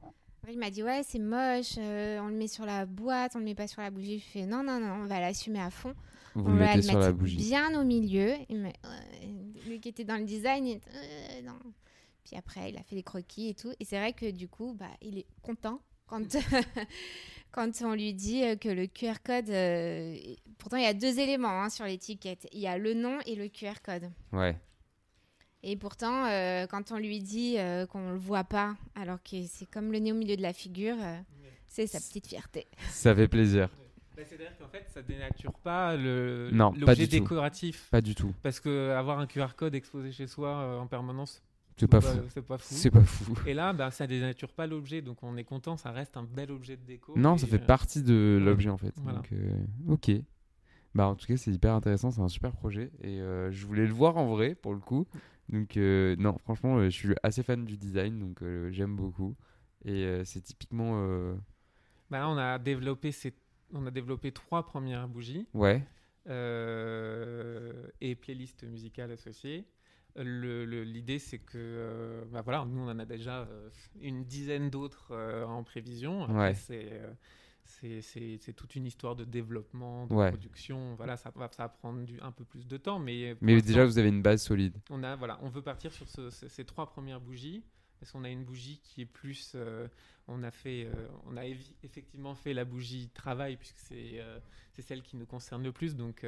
[0.51, 3.45] il m'a dit ouais c'est moche, euh, on le met sur la boîte, on le
[3.45, 4.19] met pas sur la bougie.
[4.19, 5.95] Je fais non non non, on va l'assumer à fond.
[6.35, 7.37] Vous on le va le sur la mettre bougie.
[7.37, 8.35] bien au milieu.
[8.49, 11.59] Il me- euh, lui qui était dans le design, il euh, non.
[12.25, 13.73] Puis après il a fait les croquis et tout.
[13.81, 16.37] Et c'est vrai que du coup bah il est content quand
[17.53, 19.51] quand on lui dit euh, que le QR code.
[19.51, 20.17] euh,
[20.59, 22.49] pourtant il y a deux éléments hein, sur l'étiquette.
[22.53, 24.11] Il y a le nom et le QR code.
[24.33, 24.57] Ouais.
[25.62, 29.66] Et pourtant, euh, quand on lui dit euh, qu'on le voit pas, alors que c'est
[29.70, 31.18] comme le nez au milieu de la figure, euh,
[31.68, 32.66] c'est sa petite fierté.
[32.90, 33.68] Ça fait plaisir.
[34.16, 37.22] Bah, C'est-à-dire qu'en fait, ça dénature pas le Non, pas l'objet du tout.
[37.22, 37.88] décoratif.
[37.90, 38.35] Pas du tout.
[38.42, 41.42] Parce que avoir un QR code exposé chez soi euh, en permanence,
[41.79, 42.18] C'est pas fou.
[42.29, 42.75] C'est pas fou.
[42.75, 43.35] C'est pas fou.
[43.46, 46.51] Et là, bah, ça dénature pas l'objet, donc on est content, ça reste un bel
[46.51, 47.14] objet de déco.
[47.16, 48.92] Non, ça fait euh, partie de l'objet en fait.
[48.96, 49.18] Voilà.
[49.18, 50.11] Donc, euh, ok.
[50.94, 52.11] Bah, en tout cas, c'est hyper intéressant.
[52.11, 52.90] C'est un super projet.
[53.03, 55.07] Et euh, je voulais le voir en vrai pour le coup.
[55.49, 58.19] Donc, euh, non, franchement, euh, je suis assez fan du design.
[58.19, 59.37] Donc, euh, j'aime beaucoup.
[59.85, 61.35] Et c'est typiquement.
[62.11, 63.35] Bah on a développé ces-
[63.73, 65.83] on a développé trois premières bougies Ouais.
[68.01, 69.65] et playlists musicales associées.
[70.17, 74.25] Le- le- L'idée, c'est que, euh, bah voilà, nous, on en a déjà euh, une
[74.25, 76.31] dizaine d'autres euh, en prévision.
[76.37, 76.53] Ouais.
[76.55, 77.01] c'est,
[77.64, 80.29] c'est toute une histoire de développement, de Ouais.
[80.31, 80.94] production.
[80.96, 83.98] Voilà, ça va, ça va prendre du, un peu plus de temps, mais déjà, vous
[83.98, 84.77] avez une base solide.
[84.90, 87.62] on a voilà, on veut partir sur ce- ce- ces trois premières bougies
[88.01, 89.87] parce qu'on a une bougie qui est plus, euh,
[90.27, 91.44] on a fait, euh, on a
[91.85, 94.40] effectivement fait la bougie travail puisque c'est euh,
[94.72, 96.25] c'est celle qui nous concerne le plus, donc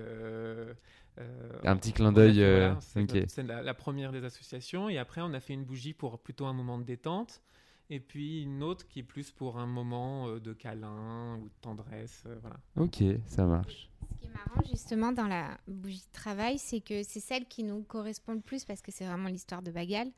[1.64, 2.78] Un petit clin d'œil, voilà,
[3.26, 6.46] c'est la, la première des associations et après on a fait une bougie pour plutôt
[6.46, 7.42] un moment de détente.
[7.90, 11.54] Et puis une autre qui est plus pour un moment euh, de câlin ou de
[11.60, 12.22] tendresse.
[12.26, 12.56] euh, voilà.
[12.76, 13.90] Ok, ça marche.
[14.14, 17.62] Ce qui est marrant justement dans la bougie de travail, c'est que c'est celle qui
[17.62, 20.10] nous correspond le plus parce que c'est vraiment l'histoire de Bagal.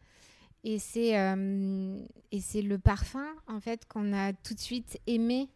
[0.64, 2.00] Et c'est euh,
[2.32, 5.48] et c'est le parfum en fait qu'on a tout de suite aimé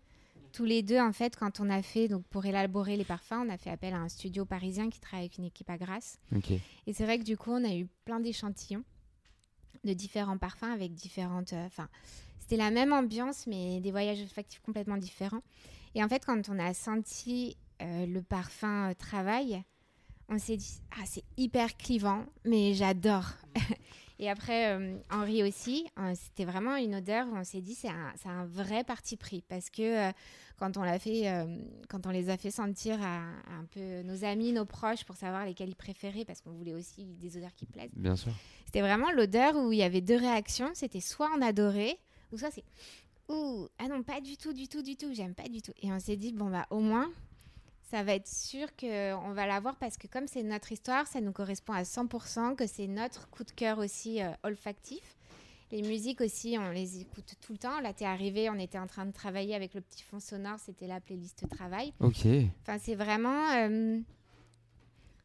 [0.53, 3.49] tous les deux en fait quand on a fait donc pour élaborer les parfums, on
[3.49, 6.19] a fait appel à un studio parisien qui travaille avec une équipe à Grasse.
[6.35, 6.51] Ok.
[6.51, 8.85] Et c'est vrai que du coup, on a eu plein d'échantillons
[9.85, 11.53] de différents parfums avec différentes.
[11.53, 11.89] euh, Enfin,
[12.39, 15.43] c'était la même ambiance, mais des voyages olfactifs complètement différents.
[15.95, 19.63] Et en fait, quand on a senti euh, le parfum euh, travail,
[20.29, 23.27] on s'est dit ah c'est hyper clivant, mais j'adore.
[24.23, 27.89] Et après, euh, Henri aussi, euh, c'était vraiment une odeur où on s'est dit c'est
[27.89, 30.13] un, c'est un vrai parti pris parce que euh,
[30.59, 31.57] quand on l'a fait, euh,
[31.89, 35.17] quand on les a fait sentir à, à un peu nos amis, nos proches pour
[35.17, 37.91] savoir lesquels ils préféraient parce qu'on voulait aussi des odeurs qui plaisent.
[37.97, 38.33] Bien sûr.
[38.71, 40.71] C'était vraiment l'odeur où il y avait deux réactions.
[40.75, 41.99] C'était soit on adorait,
[42.31, 42.63] ou soit c'est
[43.29, 45.73] ouh ah non pas du tout, du tout, du tout, j'aime pas du tout.
[45.83, 47.11] Et on s'est dit bon bah au moins
[47.91, 51.33] ça va être sûr qu'on va l'avoir parce que comme c'est notre histoire, ça nous
[51.33, 55.17] correspond à 100%, que c'est notre coup de cœur aussi euh, olfactif.
[55.73, 57.81] Les musiques aussi, on les écoute tout le temps.
[57.81, 60.87] Là, t'es arrivé, on était en train de travailler avec le petit fond sonore, c'était
[60.87, 61.93] la playlist travail.
[61.99, 62.25] Ok.
[62.63, 63.51] Enfin, c'est vraiment.
[63.57, 63.99] euh,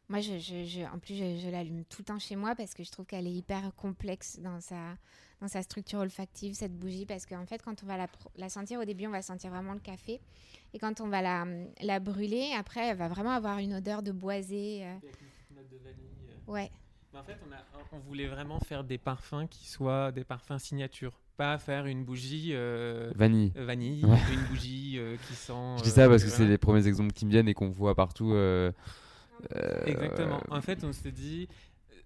[0.08, 2.74] Moi, je, je- je- en plus, je, je l'allume tout le temps chez moi parce
[2.74, 4.96] que je trouve qu'elle est hyper complexe dans sa,
[5.40, 7.06] dans sa structure olfactive, cette bougie.
[7.06, 7.96] Parce qu'en fait, quand on va
[8.36, 10.20] la, sentir au début, on va sentir vraiment le café.
[10.74, 11.44] Et quand on va la,
[11.82, 14.84] la brûler, après, elle va vraiment avoir une odeur de boisé.
[14.84, 16.10] euh, Avec une petite note de vanille.
[16.48, 16.52] euh.
[16.52, 16.70] Ouais,
[17.12, 17.58] Mais en fait, on, a,
[17.92, 21.18] on voulait vraiment faire des parfums qui soient des parfums signature.
[21.36, 23.52] Pas faire une bougie euh, Vanille.
[23.56, 24.18] euh, vanille, Ouais.
[24.32, 25.52] une bougie euh, qui sent.
[25.78, 27.68] Je dis euh, ça parce que c'est les premiers exemples qui me viennent et qu'on
[27.70, 28.32] voit partout.
[29.54, 30.40] Euh, Exactement.
[30.50, 31.48] En fait, on s'est dit.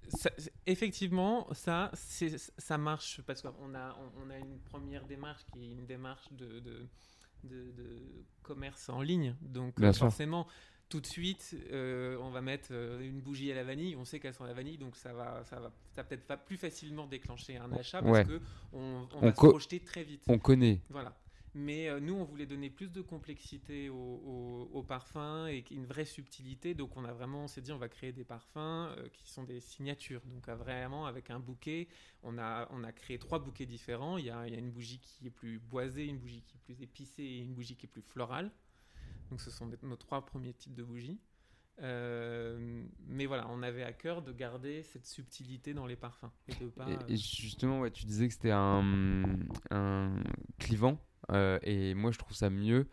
[0.08, 0.30] ça-
[0.66, 5.72] effectivement, ça, ça marche parce qu'on a, on, on a une première démarche qui est
[5.72, 6.86] une démarche de, de,
[7.44, 7.98] de- de
[8.42, 9.34] commerce en ligne.
[9.40, 10.06] Donc, Bien sûr.
[10.06, 10.46] forcément,
[10.88, 13.94] tout de suite, euh, on va mettre euh, une bougie à la vanille.
[13.96, 16.56] On sait qu'elle sent la vanille, donc ça va, ça va, ça peut-être pas plus
[16.56, 18.24] facilement déclencher un achat parce Ouais.
[18.24, 18.40] que
[18.72, 20.22] on, on On va se projeter très vite.
[20.26, 20.80] On connaît.
[20.90, 21.16] Voilà.
[21.52, 25.84] Mais euh, nous, on voulait donner plus de complexité au, au- au parfum et une
[25.84, 26.74] vraie subtilité.
[26.74, 29.42] Donc, on a vraiment, on s'est dit, on va créer des parfums euh, qui sont
[29.42, 30.22] des signatures.
[30.26, 31.88] Donc, euh, vraiment, avec un bouquet,
[32.22, 34.16] on a, on a créé trois bouquets différents.
[34.16, 36.56] Il y, a, il y a une bougie qui est plus boisée, une bougie qui
[36.56, 38.52] est plus épicée et une bougie qui est plus florale.
[39.30, 41.18] Donc, ce sont nos trois premiers types de bougies.
[41.82, 46.54] Euh, mais voilà, on avait à cœur de garder cette subtilité dans les parfums et
[46.54, 46.86] de pas.
[47.08, 49.38] Et, et justement, ouais, tu disais que c'était un,
[49.70, 50.14] un
[50.58, 51.00] clivant.
[51.32, 52.86] Euh, et moi, je trouve ça mieux.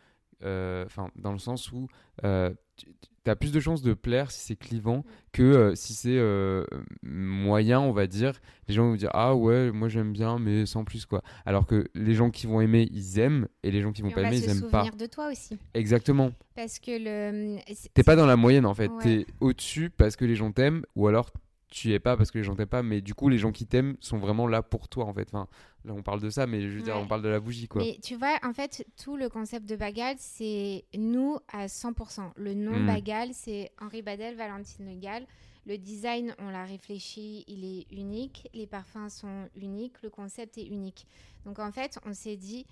[0.44, 1.88] euh, Enfin, dans le sens où
[2.24, 2.94] euh, tu
[3.26, 6.64] as plus de chances de plaire si c'est clivant que euh, si c'est euh,
[7.04, 8.40] moyen, on va dire.
[8.68, 11.22] Les gens vont dire Ah ouais, moi j'aime bien, mais sans plus quoi.
[11.46, 13.48] Alors que les gens qui vont aimer, ils aiment.
[13.64, 14.84] Et les gens qui vont Et pas aimer, ils aiment pas.
[14.84, 15.58] souvenir de toi aussi.
[15.74, 16.32] Exactement.
[16.56, 17.60] Parce que le.
[17.94, 18.88] T'es pas dans la moyenne en fait.
[18.90, 19.04] Ouais.
[19.04, 21.32] T'es au-dessus parce que les gens t'aiment, ou alors
[21.70, 22.84] tu y es pas parce que les gens t'aiment pas.
[22.84, 25.28] Mais du coup, les gens qui t'aiment sont vraiment là pour toi en fait.
[25.34, 25.48] Enfin,
[25.88, 27.82] là on parle de ça, mais je veux dire, on parle de la bougie quoi.
[27.82, 32.32] Mais tu vois, en fait, tout le concept de Bagal, c'est nous à 100%.
[32.36, 32.86] Le nom Mm.
[32.88, 35.26] Bagal, c'est Henri Badel, Valentine Le Gall.
[35.66, 38.48] Le design, on l'a réfléchi, il est unique.
[38.54, 40.02] Les parfums sont uniques.
[40.02, 41.06] Le concept est unique.
[41.46, 42.66] Donc en fait, on s'est dit,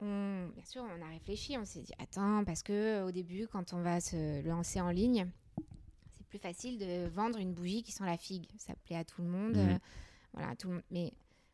[0.00, 1.56] on, bien sûr, on a réfléchi.
[1.56, 5.28] On s'est dit, attends, parce que au début, quand on va se lancer en ligne,
[6.16, 8.46] c'est plus facile de vendre une bougie qui sent la figue.
[8.58, 9.56] Ça plaît à tout le monde.
[9.56, 9.68] Mhm.
[9.68, 9.78] euh,
[10.32, 10.82] voilà, tout le monde.
[10.90, 11.12] Mais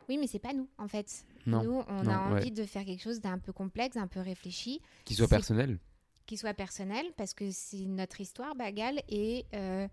[0.08, 1.24] oui, mais c'est pas nous, en fait.
[1.46, 2.40] Non, Nous, on non, a ouais.
[2.40, 5.78] envie de faire quelque chose d'un peu complexe, d'un peu réfléchi, Qui soit personnel.
[6.26, 9.00] qui soit personnel, parce que c'est notre histoire, Bagal.
[9.08, 9.86] Et, euh,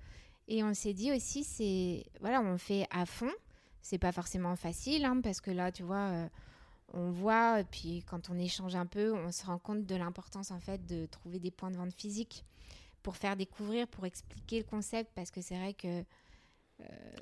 [0.47, 3.32] et on s'est dit aussi, c'est voilà, on fait à fond.
[3.82, 6.28] C'est pas forcément facile, hein, parce que là, tu vois, euh,
[6.93, 10.51] on voit, et puis quand on échange un peu, on se rend compte de l'importance,
[10.51, 12.43] en fait, de trouver des points de vente physiques
[13.04, 16.04] pour faire découvrir, pour expliquer le concept, parce que c'est vrai que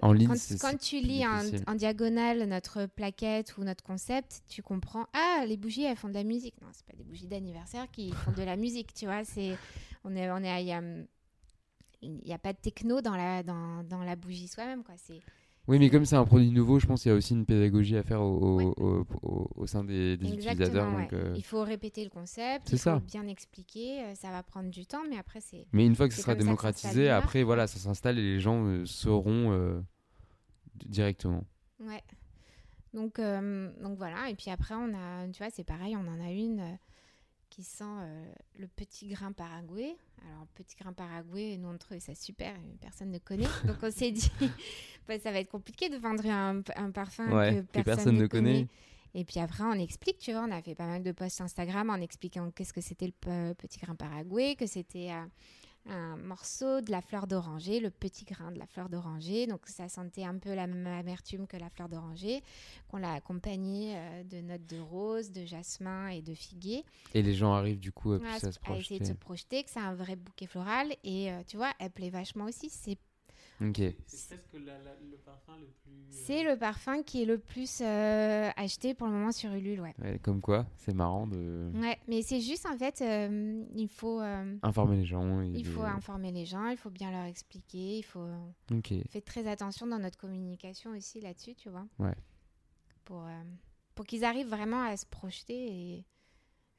[0.02, 5.46] En ligne, quand, tu lis en, diagonale notre plaquette ou notre concept, tu comprends ah
[5.48, 6.60] les bougies elles font de la musique.
[6.62, 9.24] Non, c'est pas des bougies d'anniversaire qui font de la musique, tu vois.
[9.24, 9.58] C'est
[10.04, 14.04] on est on est il y a, a pas de techno dans la dans, dans
[14.04, 14.96] la bougie soi-même quoi.
[14.98, 15.22] C'est
[15.68, 17.96] Oui, mais comme c'est un produit nouveau, je pense qu'il y a aussi une pédagogie
[17.96, 20.92] à faire au, au, au, au sein des, des utilisateurs.
[20.92, 24.70] Donc, euh, Il faut répéter le concept, il faut bien expliquer, euh, ça va prendre
[24.70, 25.66] du temps, mais après c'est...
[25.72, 28.86] Mais une fois que ce sera démocratisé, après voilà, ça s'installe et les gens euh,
[28.86, 29.82] sauront
[30.86, 31.46] directement.
[31.80, 32.04] Ouais.
[32.94, 36.30] Donc, donc voilà, et puis après on a, tu vois, c'est pareil, on en a
[36.32, 36.78] une
[37.54, 37.84] qui sent
[38.58, 39.96] le petit grain paraguay.
[40.28, 43.44] Alors, petit grain paraguay, nous on trouve ça super, personne ne connaît.
[43.68, 44.32] Donc on s'est dit,
[45.08, 46.62] bah, ça va être compliqué de vendre un,
[46.92, 48.68] parfum que, personne ne connaît.
[49.14, 51.92] Et puis après, on explique, tu vois, on a fait pas mal de posts Instagram
[51.92, 55.24] en expliquant qu'est-ce que c'était le petit grain paraguay, que c'était euh,
[55.86, 59.48] un morceau de la fleur d'oranger, le petit grain de la fleur d'oranger.
[59.48, 62.42] Donc ça sentait un peu la même amertume que la fleur d'oranger,
[62.88, 66.86] qu'on l'a accompagné euh, de notes de rose, de jasmin et de figuier.
[67.14, 68.18] Et les gens arrivent du coup à,
[68.78, 70.96] essayer de se projeter, que c'est un vrai bouquet floral.
[71.04, 72.70] Et euh, tu vois, elle plaît vachement aussi.
[72.70, 72.98] C'est
[74.06, 75.92] c'est presque le parfum le plus.
[75.92, 79.82] Euh, c'est le parfum qui est le plus euh, acheté pour le moment sur Ulule,
[79.82, 80.20] ouais.
[80.22, 81.72] comme quoi, c'est marrant de.
[81.76, 84.20] Ouais, mais c'est juste en fait, euh, il faut.
[84.62, 85.42] informer les gens.
[85.42, 88.28] Il faut informer les gens, il faut bien leur expliquer, il faut.
[88.72, 88.94] Ok.
[89.10, 91.86] Faire très attention dans notre communication aussi là-dessus, tu vois.
[92.00, 92.16] Ouais.
[93.06, 93.26] Pour,
[93.96, 96.06] pour qu'ils arrivent vraiment à se projeter et.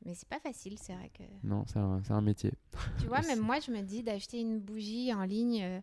[0.04, 1.22] Mais c'est pas facile, c'est vrai que.
[1.42, 2.52] Non, c'est un, un, métier.
[3.00, 5.80] Tu vois, même moi, je me dis d'acheter une bougie en ligne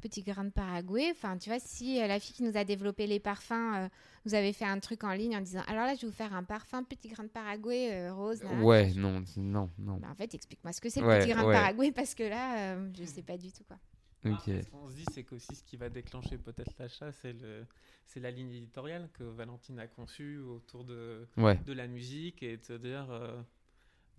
[0.00, 1.08] petit grain de Paraguay.
[1.12, 3.88] Enfin, tu vois, si euh, la fille qui nous a développé les parfums euh,
[4.24, 6.34] nous avait fait un truc en ligne en disant alors là, je vais vous faire
[6.34, 8.42] un parfum petit grain de Paraguay euh, rose.
[8.62, 9.96] ouais, non, non, non.
[9.96, 12.76] Bah, en fait, explique-moi ce que c'est le petit grain de Paraguay parce que là,
[12.94, 13.78] je sais pas du tout quoi.
[14.62, 17.66] ce qu'on se dit, c'est qu'aussi ce qui va déclencher peut-être l'achat, c'est le,
[18.06, 22.64] c'est la ligne éditoriale que Valentine a conçue autour de, de la musique et de
[22.64, 23.06] se dire.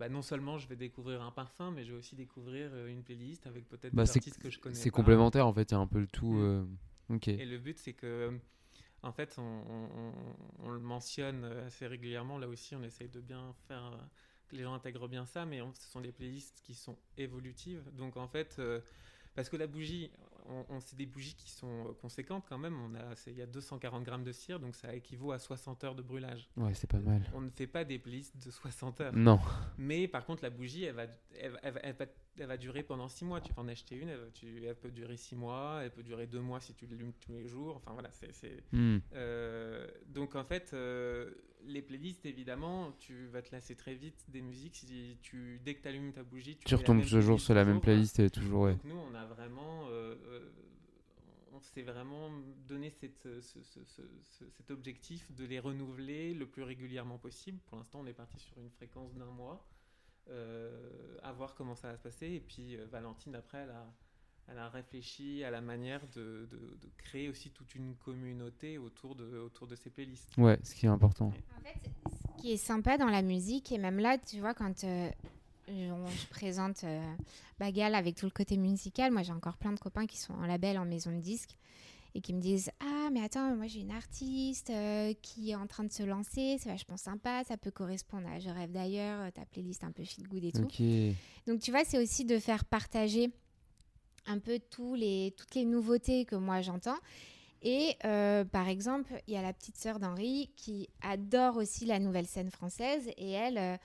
[0.02, 3.04] Bah, non seulement je vais découvrir un parfum, mais je vais aussi découvrir euh, une
[3.04, 4.74] playlist avec peut-être bah, des artistes que je connais.
[4.74, 6.32] C'est complémentaire en fait, il y a un peu le tout.
[6.32, 6.68] Mm.
[7.08, 8.30] Euh, Et le but, c'est que, euh,
[9.04, 12.36] en fait, on, le mentionne assez régulièrement.
[12.36, 13.96] Là aussi, on essaye de bien faire
[14.48, 17.88] que les gens intègrent bien ça, mais ce sont des playlists qui sont évolutives.
[17.92, 18.60] Donc en fait,
[19.34, 20.10] parce que la bougie,
[20.48, 22.76] on, c'est des bougies qui sont euh, conséquentes quand même.
[22.80, 25.94] On a, il y a 240 grammes de cire, donc ça équivaut à 60 heures
[25.94, 26.48] de brûlage.
[26.56, 27.22] Ouais, c'est pas mal.
[27.34, 29.12] On ne fait pas des playlists de 60 heures.
[29.14, 29.38] Non.
[29.78, 31.06] Mais par contre, la bougie, elle va,
[31.38, 33.40] elle, va, durer pendant 6 mois.
[33.40, 36.60] Tu peux en acheter une, elle, peut durer 6 mois, elle peut durer 2 mois
[36.60, 37.76] si tu l'allumes tous les jours.
[37.76, 38.62] Enfin voilà, c'est.
[38.72, 38.98] Hmm.
[39.14, 41.30] Euh, donc en fait, euh,
[41.66, 44.76] les playlists, évidemment, tu vas te lasser très vite des musiques.
[44.76, 48.18] Si tu, dès que tu allumes ta bougie, tu, retombes toujours sur la même playlist
[48.20, 48.62] et toujours.
[48.62, 48.72] Ouais.
[48.72, 49.88] Donc nous, on a vraiment
[51.52, 52.30] on s'est vraiment
[52.66, 57.58] donné cette, cet objectif de les renouveler le plus régulièrement possible.
[57.66, 59.66] Pour l'instant, on est parti sur une fréquence d'un mois,
[60.28, 62.26] euh, à voir comment ça va se passer.
[62.26, 63.86] Et puis euh, Valentine, après, elle a,
[64.48, 69.38] elle a réfléchi à la manière de, de, créer aussi toute une communauté autour de,
[69.38, 70.36] autour de ces playlists.
[70.36, 71.26] Ouais, ce qui est important.
[71.26, 74.84] En fait, ce qui est sympa dans la musique, et même là, tu vois, quand
[74.84, 75.10] euh,
[75.68, 77.14] je présente euh,
[77.58, 79.12] Bagal avec tout le côté musical.
[79.12, 81.56] Moi, j'ai encore plein de copains qui sont en label, en maison de disques,
[82.14, 85.66] et qui me disent Ah, mais attends, moi j'ai une artiste euh, qui est en
[85.66, 89.30] train de se lancer, c'est vachement sympa, ça peut correspondre à Je rêve d'ailleurs, euh,
[89.30, 90.68] ta playlist un peu feel good et tout.
[91.46, 93.30] Donc, tu vois, c'est aussi de faire partager
[94.26, 96.98] un peu tous les, toutes les nouveautés que moi j'entends.
[97.64, 102.26] Et par exemple, il y a la petite sœur d'Henri qui adore aussi la nouvelle
[102.26, 103.78] scène française et elle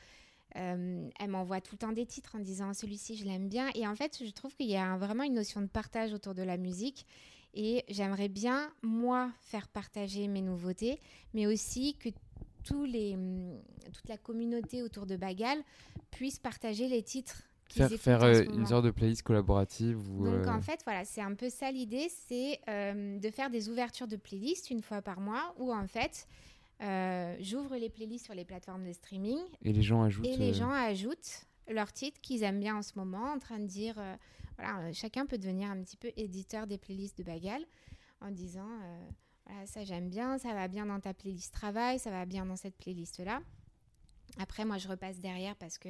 [0.56, 3.70] euh, elle m'envoie tout le temps des titres en disant celui-ci je l'aime bien.
[3.76, 6.44] Et en fait, je trouve qu'il y a vraiment une notion de partage autour de
[6.44, 7.06] la musique.
[7.54, 11.00] Et j'aimerais bien, moi, faire partager mes nouveautés,
[11.34, 12.10] mais aussi que
[12.64, 13.60] tous les, hum,
[13.94, 15.64] toute la communauté autour de Bagal
[16.12, 17.44] puisse partager les titres.
[17.70, 19.98] Faire, faire euh, une sorte de playlist collaborative.
[20.12, 23.70] Ou Donc euh, en fait, voilà, c'est un peu ça l'idée, c'est de faire des
[23.70, 26.28] ouvertures de playlists une fois par mois, où en fait,
[26.82, 29.40] euh, j'ouvre les playlists sur les plateformes de streaming.
[29.64, 30.26] Et les gens ajoutent.
[30.26, 33.60] Et les euh, gens ajoutent leurs titres qu'ils aiment bien en ce moment, en train
[33.60, 34.16] de dire, euh,
[34.58, 37.64] voilà, chacun peut devenir un petit peu éditeur des playlists de Bagal
[38.22, 38.70] en disant,
[39.46, 42.56] voilà, ça j'aime bien, ça va bien dans ta playlist travail, ça va bien dans
[42.56, 43.42] cette playlist là.
[44.40, 45.90] Après, moi, je repasse derrière parce que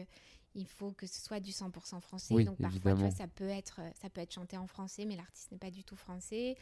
[0.58, 2.43] il faut que ce soit du 100% français.
[2.43, 5.72] Donc parfois, ça peut être, ça peut être chanté en français, mais l'artiste n'est pas
[5.72, 6.58] du tout français.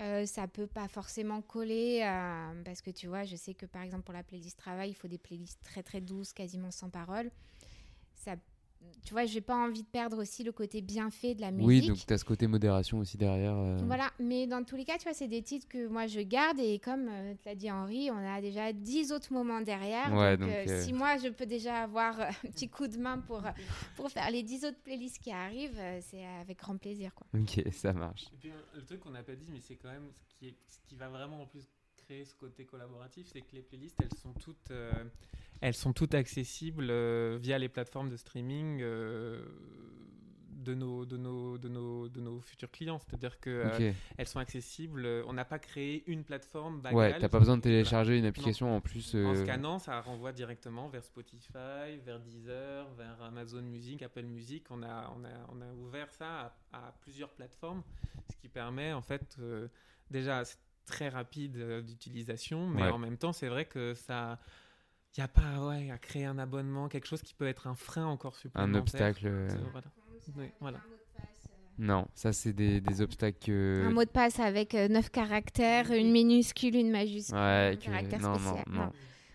[0.00, 2.00] Euh, ça peut pas forcément coller
[2.64, 5.08] parce que tu vois, je sais que par exemple pour la playlist travail, il faut
[5.08, 7.30] des playlists très très douces, quasiment sans parole.
[8.14, 8.36] Ça
[9.04, 11.66] tu vois, j'ai pas envie de perdre aussi le côté bien fait de la musique.
[11.66, 13.56] Oui, donc tu as ce côté modération aussi derrière.
[13.56, 13.78] euh.
[13.86, 16.58] Voilà, mais dans tous les cas, tu vois, c'est des titres que moi je garde
[16.60, 20.12] et comme euh, te l'a dit Henri, on a déjà 10 autres moments derrière.
[20.12, 22.98] Ouais, donc, donc, euh, euh, si moi je peux déjà avoir un petit coup de
[22.98, 23.42] main pour,
[23.96, 27.14] pour faire les 10 autres playlists qui arrivent, euh, c'est avec grand plaisir.
[27.14, 27.26] Quoi.
[27.40, 28.24] Ok, ça marche.
[28.34, 30.56] Et puis, le truc qu'on n'a pas dit, mais c'est quand même ce qui, est,
[30.66, 31.66] ce qui va vraiment en plus
[32.08, 34.90] ce côté collaboratif, c'est que les playlists, elles sont toutes, euh,
[35.60, 39.44] elles sont toutes accessibles euh, via les plateformes de streaming euh,
[40.50, 42.98] de, nos, de, nos, de, nos, de nos futurs clients.
[42.98, 43.94] C'est-à-dire qu'elles Ok.
[44.16, 45.06] elles sont accessibles.
[45.26, 46.76] On n'a pas créé une plateforme.
[46.76, 47.76] Ouais, Bagal t'as pas besoin de Voilà.
[47.76, 49.14] télécharger une application en plus.
[49.14, 54.64] En scannant, ça renvoie directement vers Spotify, vers Deezer, vers Amazon Music, Apple Music.
[54.70, 57.82] On a, on a, on a ouvert ça à, à plusieurs plateformes,
[58.30, 59.36] ce qui permet en fait
[60.10, 60.42] déjà
[60.88, 62.90] très rapide euh, d'utilisation, mais Ouais.
[62.90, 64.38] en même temps c'est vrai que ça,
[65.16, 67.74] il n'y a pas ouais, à créer un abonnement, quelque chose qui peut être un
[67.74, 68.80] frein encore un supplémentaire.
[68.82, 69.26] obstacle.
[69.26, 69.86] euh, Euh, voilà.
[70.36, 70.80] Oui, voilà.
[71.78, 73.50] Non, ça c'est des, des obstacles.
[73.52, 77.84] euh, Un mot de passe avec 9 caractères, une minuscule, une majuscule, un Ouais, que-
[77.84, 78.64] caractère non, non, spécial.
[78.68, 78.92] non.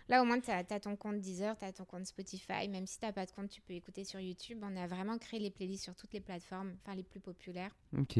[0.10, 2.68] Là, au moins, tu as, ton compte Deezer, tu as ton compte Spotify.
[2.70, 4.60] Même si tu n'as pas de compte, tu peux écouter sur YouTube.
[4.62, 7.72] On a vraiment créé les playlists sur toutes les plateformes, enfin les plus populaires.
[7.98, 8.20] Ok.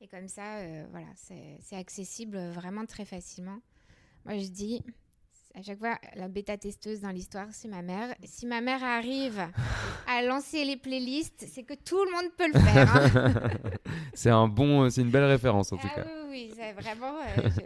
[0.00, 3.58] Et comme ça, euh, voilà, c'est accessible vraiment très facilement.
[4.24, 4.82] Moi, je dis,
[5.54, 8.14] à chaque fois, la bêta-testeuse dans l'histoire, c'est ma mère.
[8.24, 9.40] Si ma mère arrive
[10.06, 12.96] à lancer les playlists, c'est que tout le monde peut le faire.
[12.96, 13.50] hein.
[14.14, 16.06] c'est un bon, c'est une belle référence en tout ah cas.
[16.28, 17.18] oui, oui, c'est vraiment...
[17.18, 17.60] euh, je-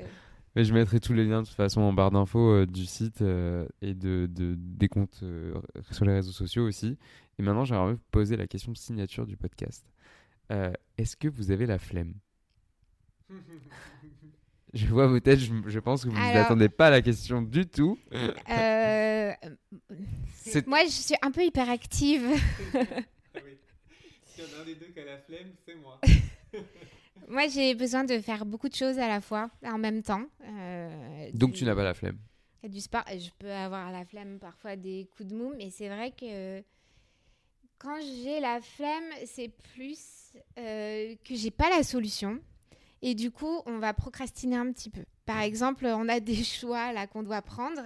[0.57, 3.23] Mais je mettrai tous les liens de toute façon en barre d'infos euh, du site
[3.23, 5.55] euh, et de, de- des comptes euh,
[5.93, 6.97] sur les réseaux sociaux aussi.
[7.39, 9.85] Et maintenant, j'aimerais vous poser la question signature du podcast.
[10.53, 12.15] Euh, Est-ce que vous avez la flemme?
[14.75, 17.41] Je vois vos têtes, je, je pense que vous Alors- n'attendez pas à la question
[17.43, 17.97] du tout.
[18.13, 19.33] Euh,
[20.67, 22.27] moi, je suis un peu hyperactive.
[22.75, 22.79] Ah
[23.45, 23.57] oui.
[24.25, 26.01] S'il y en a un des deux qui a la flemme, c'est moi.
[27.29, 30.27] Moi, j'ai besoin de faire beaucoup de choses à la fois, en même temps.
[30.43, 32.19] Euh, donc du- tu n'as pas la flemme.
[32.69, 33.05] du sport.
[33.09, 36.63] Je peux avoir la flemme, parfois des coups de mou, mais c'est vrai que
[37.79, 42.41] quand j'ai la flemme, c'est plus euh, que j'ai pas la solution.
[43.07, 45.05] Et du coup, on va procrastiner un petit peu.
[45.27, 47.83] Par exemple, on a des choix là qu'on doit prendre.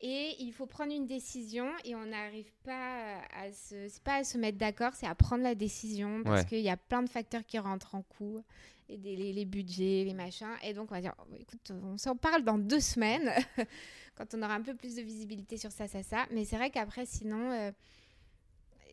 [0.00, 4.24] Et il faut prendre une décision et on n'arrive pas à se, c'est pas à
[4.24, 6.48] se mettre d'accord, c'est à prendre la décision parce Ouais.
[6.48, 8.42] qu'il y a plein de facteurs qui rentrent en coup,
[8.88, 10.56] et des, les, les budgets, les machins.
[10.64, 13.30] Et donc on va dire, Oh, écoute, on s'en parle dans deux semaines
[14.16, 16.26] quand on aura un peu plus de visibilité sur ça, ça, ça.
[16.32, 17.70] Mais c'est vrai qu'après, sinon, euh,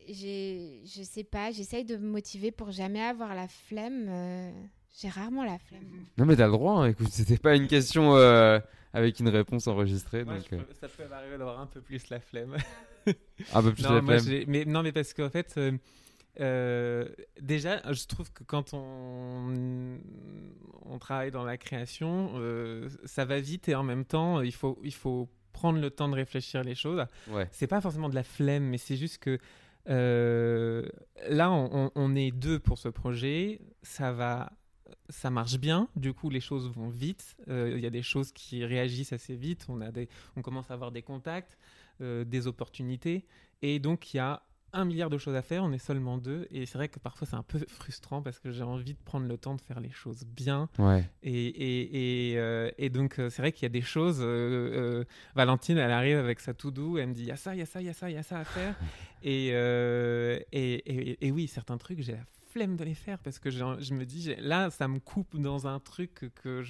[0.08, 4.06] j'ai, je sais pas, j'essaye de me motiver pour jamais avoir la flemme.
[4.08, 4.52] euh,
[5.00, 6.04] j'ai rarement la flemme.
[6.16, 8.58] Non mais t'as le droit, hein, écoute, c'était pas une question euh,
[8.92, 12.08] avec une réponse enregistrée, Moi, donc euh, peux- ça peut m'arriver d'avoir un peu plus
[12.10, 12.56] la flemme.
[13.54, 14.44] un peu plus non, la moi, flemme.
[14.48, 15.72] mais, non, mais parce qu'en fait, euh,
[16.40, 17.08] euh,
[17.40, 19.98] déjà, je trouve que quand on,
[20.86, 24.78] on travaille dans la création, euh, ça va vite et en même temps, il faut,
[24.84, 27.04] il faut prendre le temps de réfléchir les choses.
[27.28, 27.48] Ouais.
[27.50, 29.38] C'est pas forcément de la flemme, mais c'est juste que
[29.88, 30.86] euh,
[31.28, 33.60] là, on, on- on est deux pour ce projet.
[33.82, 34.52] Ça va.
[35.08, 37.36] Ça marche bien, du coup les choses vont vite.
[37.48, 39.66] Euh, Il y a des choses qui réagissent assez vite.
[39.68, 41.58] On, a des, on commence à avoir des contacts,
[42.00, 43.24] euh, des opportunités.
[43.62, 44.42] Et donc, il y a
[44.74, 46.46] un milliard de choses à faire, on est seulement deux.
[46.50, 49.26] Et c'est vrai que parfois, c'est un peu frustrant parce que j'ai envie de prendre
[49.26, 50.68] le temps de faire les choses bien.
[50.78, 51.08] Ouais.
[51.22, 54.20] Et, et, et, euh, et donc, c'est vrai qu'il y a des choses.
[55.34, 57.62] Valentine, elle arrive avec sa to-do, elle me dit il y a ça, il y
[57.62, 58.74] a ça, il y a ça, il y a ça à faire.
[59.22, 59.48] et,
[61.20, 64.34] et oui, certains trucs, j'ai la flemme de les faire parce que je me dis
[64.38, 66.62] là, ça me coupe dans un truc que,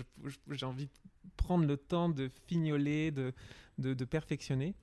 [0.51, 0.91] j'ai envie de
[1.37, 3.33] prendre le temps de fignoler, de,
[3.79, 4.74] de, de perfectionner.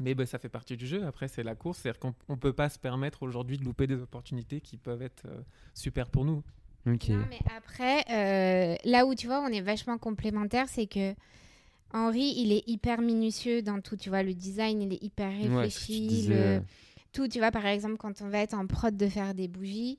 [0.00, 1.04] Mais bah, ça fait partie du jeu.
[1.06, 1.78] Après, c'est la course.
[1.78, 5.26] C'est-à-dire qu'on ne peut pas se permettre aujourd'hui de louper des opportunités qui peuvent être
[5.26, 5.42] euh,
[5.74, 6.42] super pour nous.
[6.86, 7.10] Ok.
[7.10, 11.14] Non, mais après, euh, là où tu vois, on est vachement complémentaires, c'est que
[11.92, 13.96] Henri, il est hyper minutieux dans tout.
[13.96, 16.26] Tu vois, le design, il est hyper réfléchi.
[16.28, 16.62] le-
[17.12, 19.98] Tout, tu vois, par exemple, quand on va être en prod de faire des bougies,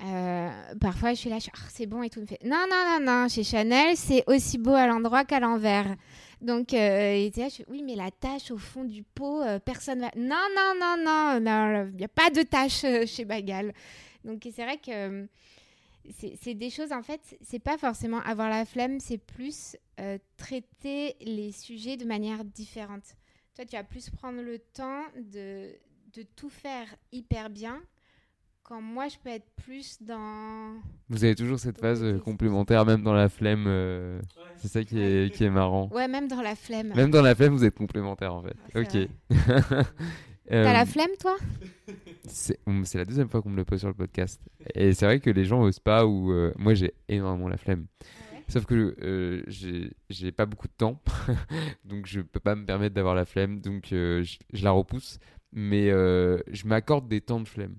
[0.00, 2.20] euh, parfois je suis là, je suis, Ah, c'est bon et tout.
[2.20, 5.96] Me fait, non, non, non, non, chez Chanel, c'est aussi beau à l'endroit qu'à l'envers.
[6.40, 7.30] Donc, euh,
[7.68, 10.10] oui, mais la tâche au fond du pot, euh, personne va.
[10.16, 13.72] Non, non, non, non, il n'y a pas de tâche euh, chez Bagal.
[14.24, 15.28] Donc, c'est vrai que
[16.18, 19.76] c'est des choses, en fait, c'est pas forcément avoir la flemme, c'est plus
[20.36, 23.14] traiter les sujets de manière différente.
[23.54, 25.76] Toi, tu vas plus prendre le temps de
[26.34, 27.80] tout faire hyper bien,
[28.72, 30.72] quand moi, je peux être plus dans...
[31.10, 33.64] Vous avez toujours cette phase euh, complémentaire, même dans la flemme.
[33.66, 34.18] euh,
[34.56, 35.90] C'est ça qui est, qui est marrant.
[35.92, 36.90] Ouais, même dans la flemme.
[36.94, 38.56] Même dans la flemme, vous êtes complémentaires en fait.
[38.74, 39.10] Ouais, ok.
[39.30, 39.36] c'est
[40.48, 41.36] T'as la Euh, flemme, toi?
[42.26, 42.58] C'est
[42.94, 44.40] la deuxième fois qu'on me le pose sur le podcast.
[44.74, 47.84] Et c'est vrai que les gens osent pas ou euh, moi j'ai énormément la flemme.
[48.48, 49.42] Sauf que euh,
[50.08, 50.98] j'ai pas beaucoup de temps,
[51.84, 55.18] donc je peux pas me permettre d'avoir la flemme, donc euh, je, je la repousse.
[55.52, 57.76] Mais euh, je m'accorde des temps de flemme.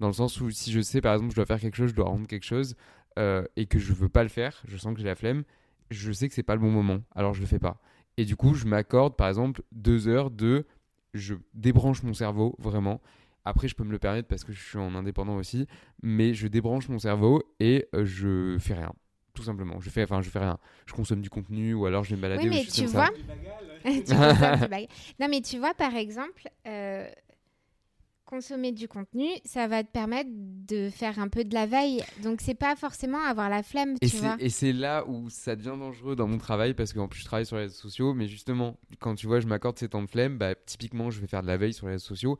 [0.00, 1.94] Dans le sens où si je sais par exemple je dois faire quelque chose, je
[1.94, 2.76] dois rendre quelque chose
[3.18, 5.44] euh, et que je veux pas le faire, je sens que j'ai la flemme,
[5.90, 7.80] je sais que c'est pas le bon moment, alors je le fais pas.
[8.16, 10.66] Et du coup je m'accorde par exemple deux heures de
[11.14, 13.00] je débranche mon cerveau vraiment.
[13.44, 15.66] Après, je peux me le permettre parce que je suis en indépendant aussi,
[16.02, 18.92] mais je débranche mon cerveau et euh, je fais rien.
[19.34, 19.80] Tout simplement.
[19.80, 20.58] Je fais, enfin, je fais rien.
[20.86, 22.86] Je consomme du contenu ou alors je vais me balader Oui, ou mais choses tu
[22.86, 23.10] vois.
[23.84, 24.14] Tu.
[25.20, 27.06] Non, mais tu vois, par exemple, euh,
[28.34, 32.02] consommer du contenu, ça va te permettre de faire un peu de la veille.
[32.22, 34.36] Donc, c'est pas forcément avoir la flemme, Et tu vois.
[34.38, 37.24] c'est, et c'est là où ça devient dangereux dans mon travail parce qu'en plus je
[37.24, 40.10] travaille sur les réseaux sociaux, mais justement, quand tu vois, je m'accorde ces temps de
[40.10, 42.38] flemme, bah, typiquement, je vais faire de la veille sur les réseaux sociaux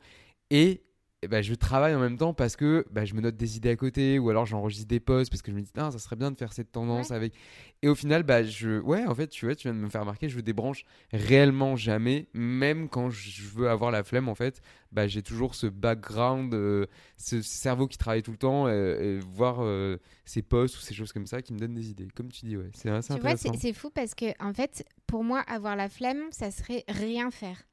[0.49, 0.83] et,
[1.25, 3.69] eh bah, je travaille en même temps parce que bah, je me note des idées
[3.71, 6.15] à côté ou alors j'enregistre des posts parce que je me dis, ah, ça serait
[6.15, 7.15] bien de faire cette tendance Ouais.
[7.15, 7.33] avec.
[7.81, 10.01] Et au final, bah, je, ouais, en fait, tu vois, tu viens de me faire
[10.01, 14.61] remarquer, je débranche réellement jamais, même quand je veux avoir la flemme, en fait,
[14.91, 16.85] bah, j'ai toujours ce background, euh,
[17.17, 20.93] ce cerveau qui travaille tout le temps, euh, et voir euh, ces posts ou ces
[20.93, 22.07] choses comme ça qui me donnent des idées.
[22.15, 23.59] Comme tu dis, ouais, c'est assez Tu vois, intéressant.
[23.59, 27.63] c'est fou parce que, en fait, pour moi, avoir la flemme, ça serait rien faire.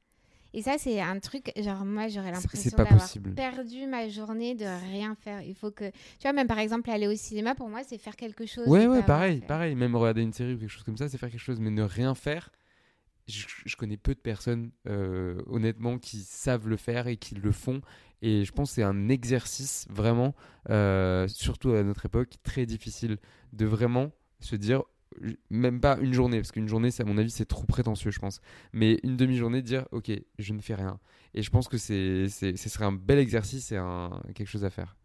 [0.53, 5.15] Et ça, c'est un truc, genre, moi, j'aurais l'impression d'avoir perdu ma journée de rien
[5.15, 5.41] faire.
[5.41, 8.15] Il faut que, tu vois, même par exemple, aller au cinéma, pour moi, c'est faire
[8.15, 8.67] quelque chose.
[8.67, 9.75] Ouais, ouais, pareil, pareil.
[9.75, 11.81] Même regarder une série ou quelque chose comme ça, c'est faire quelque chose, mais ne
[11.83, 12.51] rien faire.
[13.27, 17.51] Je, je connais peu de personnes, euh, honnêtement, qui savent le faire et qui le
[17.51, 17.81] font.
[18.21, 20.35] Et je pense que c'est un exercice vraiment,
[20.69, 23.17] euh, surtout à notre époque, très difficile
[23.53, 24.83] de vraiment se dire,
[25.49, 28.19] même pas une journée, parce qu'une journée, c'est, à mon avis, c'est trop prétentieux, je
[28.19, 28.41] pense.
[28.73, 30.99] Mais une demi-journée, de dire, ok, je ne fais rien.
[31.33, 34.65] Et je pense que c'est, c'est, ce serait un bel exercice et un, quelque chose
[34.65, 34.95] à faire.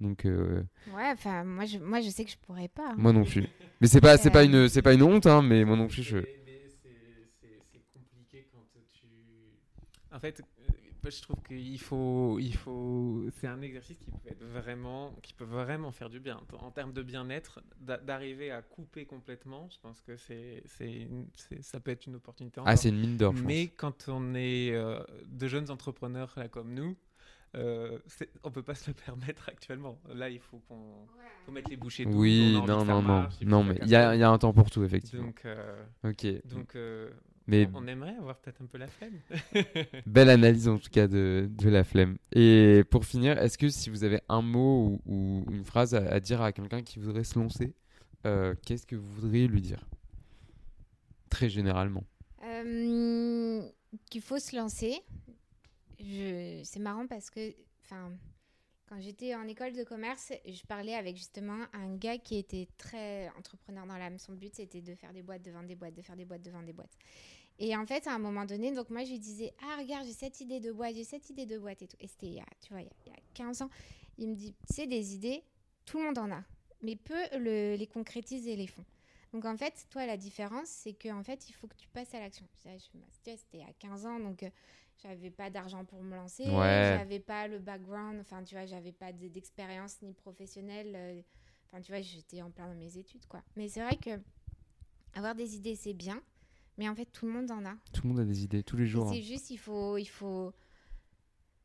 [0.00, 0.62] Donc, euh,
[0.94, 2.90] Ouais, enfin, moi je, moi, je sais que je pourrais pas.
[2.90, 2.94] hein.
[2.98, 3.46] moi non plus.
[3.80, 5.86] Mais c'est pas, c'est pas Euh, une, c'est pas une honte, hein, mais moi non
[5.88, 6.16] plus, je.
[6.18, 6.88] Mais- mais c'est-
[7.40, 9.06] c'est c'est compliqué quand tu.
[10.14, 10.42] En fait,
[11.10, 13.24] je trouve qu'il faut, il faut.
[13.38, 16.92] C'est un exercice qui peut être vraiment, qui peut vraiment faire du bien en termes
[16.92, 19.68] de bien-être, d'a- d'arriver à couper complètement.
[19.70, 20.62] Je pense que c'est,
[21.60, 22.60] ça peut être une opportunité.
[22.64, 26.72] Ah, c'est une mine d'or, Mais quand on est euh, de jeunes entrepreneurs là comme
[26.74, 26.96] nous.
[27.54, 27.98] Euh,
[28.42, 29.98] on peut pas se le permettre actuellement.
[30.14, 31.06] Là, il faut qu'on
[31.44, 32.04] faut mettre les bouchées.
[32.06, 33.02] Oui, non, non, non.
[33.02, 35.26] marche, Non, mais il y a, y un temps pour tout, effectivement.
[35.26, 36.26] Donc, euh, ok.
[36.48, 37.10] donc euh,
[37.46, 39.20] Mais on aimerait avoir peut-être un peu la flemme.
[40.06, 42.18] belle analyse, en tout cas, de, de la flemme.
[42.32, 46.06] Et pour finir, est-ce que si vous avez un mot ou, ou une phrase à,
[46.12, 47.74] à dire à quelqu'un qui voudrait se lancer,
[48.26, 49.86] euh, qu'est-ce que vous voudriez lui dire?
[51.30, 52.04] Très généralement.
[52.44, 53.62] Euh,
[54.10, 55.00] qu'il faut se lancer.
[56.00, 56.60] Je...
[56.64, 58.10] C'est marrant parce que, enfin,
[58.88, 63.28] quand j'étais en école de commerce, je parlais avec justement un gars qui était très
[63.36, 64.18] entrepreneur dans l'âme.
[64.18, 66.42] Son but, c'était de faire des boîtes, de vendre des boîtes, de faire des boîtes,
[66.42, 66.96] de vendre des boîtes.
[67.58, 70.12] Et en fait, à un moment donné, donc moi, je lui disais, ah, regarde, j'ai
[70.12, 71.96] cette idée de boîte, j'ai cette idée de boîte et tout.
[72.00, 73.70] Et c'était, il y a, tu vois, il y, a, il y a 15 ans.
[74.18, 75.42] Il me dit, sais, des idées,
[75.84, 76.44] tout le monde en a.
[76.82, 78.84] Mais peu le- les concrétisent et les font.
[79.32, 82.20] Donc en fait, toi, la différence, c'est qu'en fait, il faut que tu passes à
[82.20, 82.46] l'action.
[83.24, 84.50] C'était a 15 ans, donc euh,
[85.02, 86.94] j'avais pas d'argent pour me lancer, Ouais.
[86.96, 90.92] j'avais pas le background, enfin tu vois, j'avais pas d'expérience ni professionnelle.
[90.94, 91.22] euh,
[91.68, 93.42] Enfin tu vois, j'étais en plein dans mes études, quoi.
[93.56, 94.20] Mais c'est vrai que
[95.14, 96.22] avoir des idées, c'est bien,
[96.78, 97.74] mais en fait, tout le monde en a.
[97.92, 99.08] Tout le monde a des idées, tous les jours.
[99.08, 99.12] hein.
[99.12, 100.52] C'est juste, il faut, il faut,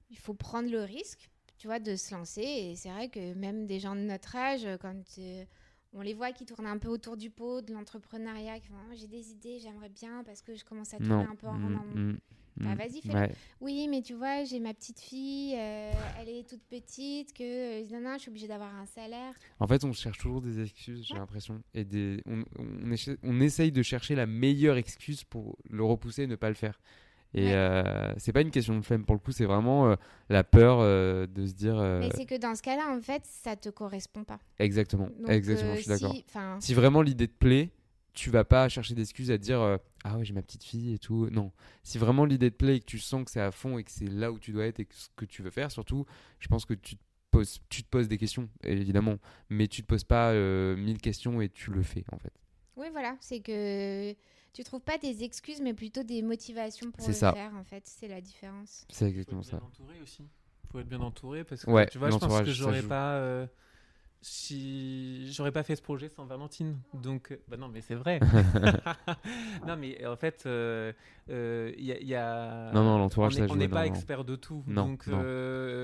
[0.10, 2.42] il faut prendre le risque, tu vois, de se lancer.
[2.42, 5.46] Et c'est vrai que même des gens de notre âge, quand euh,
[5.94, 9.32] on les voit qui tournent un peu autour du pot de l'entrepreneuriat, Ah, j'ai des
[9.32, 11.30] idées, j'aimerais bien parce que je commence à tourner Non.
[11.30, 12.20] un peu en rond Mm, dans mon- mm,
[12.58, 12.78] Bah, mm.
[12.78, 13.14] vas-y, fais-le.
[13.20, 13.32] Ouais.
[13.62, 17.86] Oui, mais tu vois, j'ai ma petite fille, euh, elle est toute petite, que euh,
[17.92, 19.34] non, non, je suis obligée d'avoir un salaire.
[19.60, 21.20] En fait, on cherche toujours des excuses, j'ai Ouais.
[21.20, 21.62] l'impression.
[21.74, 22.22] Et des...
[22.28, 26.36] on, on, essa- on essaye de chercher la meilleure excuse pour le repousser et ne
[26.36, 26.80] pas le faire.
[27.34, 27.54] Et Ouais.
[27.54, 29.96] euh, c'est pas une question de flemme pour le coup, c'est vraiment euh,
[30.28, 31.78] la peur euh, de se dire.
[31.78, 34.40] Mais c'est que dans ce cas-là, en fait, ça te correspond pas.
[34.60, 36.14] Exactement, Donc, exactement, je suis d'accord.
[36.60, 37.70] Si vraiment l'idée te plaît,
[38.14, 40.94] tu vas pas chercher d'excuses à te dire euh, ah ouais j'ai ma petite fille
[40.94, 41.30] et tout.
[41.32, 41.52] Non,
[41.84, 43.92] si vraiment l'idée te plaît et que tu sens que c'est à fond et que
[43.92, 46.06] c'est là où tu dois être et que ce que tu veux faire, surtout,
[46.40, 47.02] je pense que tu te
[47.32, 49.18] poses, tu te poses des questions évidemment,
[49.50, 52.34] mais tu te poses pas euh, mille questions et tu le fais en fait.
[52.78, 54.14] Oui, voilà, c'est que
[54.54, 57.32] tu trouves pas des excuses, mais plutôt des motivations pour le ça.
[57.34, 57.84] faire, en fait.
[57.86, 58.86] C'est la différence.
[58.90, 59.66] C'est faut exactement être bien ça.
[59.66, 60.24] entouré aussi.
[60.72, 63.16] faut être bien entouré parce que Ouais, tu vois, je pense l'entourage, que j'aurais pas.
[63.18, 63.46] euh,
[64.22, 66.78] j'aurais pas fait ce projet sans Valentine.
[66.94, 68.20] Donc, euh, bah non, mais c'est vrai.
[69.68, 70.94] non, mais en fait, il euh,
[71.30, 72.72] euh, y, a.
[72.72, 74.64] Non, non, l'entourage, On n'est pas expert de tout.
[74.68, 75.06] donc,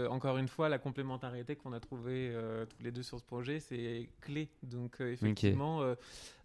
[0.09, 2.33] encore une fois, la complémentarité qu'on a trouvée
[2.69, 4.49] tous les deux sur ce projet, c'est clé.
[4.63, 5.81] Donc, effectivement,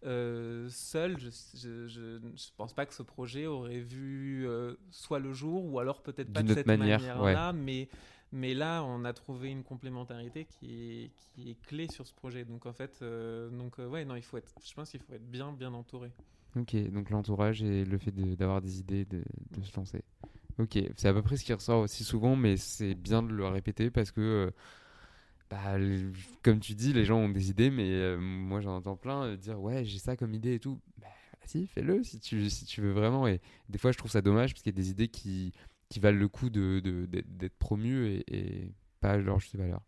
[0.02, 2.18] seul, je, je,
[2.56, 4.48] pense pas que ce projet aurait vu
[4.90, 7.88] soit le jour, ou alors peut-être pas de cette manière-là, mais
[8.32, 12.44] mais là, on a trouvé une complémentarité qui est, qui est clé sur ce projet.
[12.44, 15.12] Donc en fait, euh, donc euh, ouais, non, il faut être, je pense qu'il faut
[15.12, 16.10] être bien, bien entouré.
[16.56, 20.02] Ok, donc l'entourage et le fait d'avoir des idées, de, de, se lancer.
[20.58, 23.46] Ok, c'est à peu près ce qui ressort aussi souvent, mais c'est bien de le
[23.46, 24.50] répéter parce que, euh,
[25.50, 25.78] bah,
[26.42, 29.84] comme tu dis, les gens ont des idées, mais moi j'en entends plein dire ouais,
[29.84, 30.78] j'ai ça comme idée et tout.
[30.98, 31.08] Bah,
[31.44, 33.26] si, fais-le si tu, si tu veux vraiment.
[33.26, 35.52] Et des fois, je trouve ça dommage parce qu'il y a des idées qui
[35.92, 39.82] qui valent le coup d'être de, d'être promus et, et, pas leur juste valeur.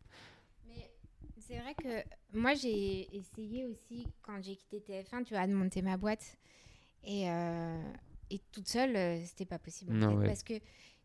[0.68, 0.90] Mais
[1.38, 5.80] c'est vrai que moi, j'ai essayé aussi, quand j'ai quitté TF1, tu vois, de monter
[5.80, 6.36] ma boîte.
[7.05, 7.82] Et, euh,
[8.28, 9.98] et toute seule, euh, c'était pas possible.
[10.26, 10.55] Parce que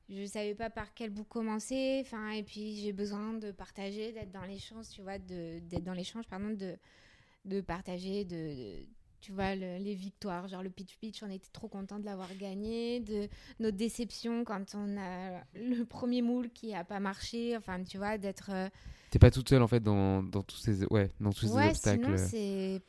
[0.09, 2.01] je savais pas par quel bout commencer.
[2.03, 6.27] Enfin, et puis, j'ai besoin de partager, d'être dans l'échange, tu vois, d'être dans l'échange,
[6.27, 6.75] pardon, de,
[7.45, 8.85] de partager, de
[9.21, 12.99] tu vois, les victoires, genre le pitch pitch, on était trop content de l'avoir gagné,
[12.99, 13.27] de
[13.59, 18.17] nos déceptions quand on a le premier moule qui a pas marché, enfin, tu vois,
[18.17, 18.49] d'être.
[18.51, 18.69] Euh,
[19.11, 21.69] T'es pas toute seule en fait dans, dans tous ces, ouais, dans tous ouais, ces
[21.69, 22.17] obstacles.
[22.17, 22.81] c'est.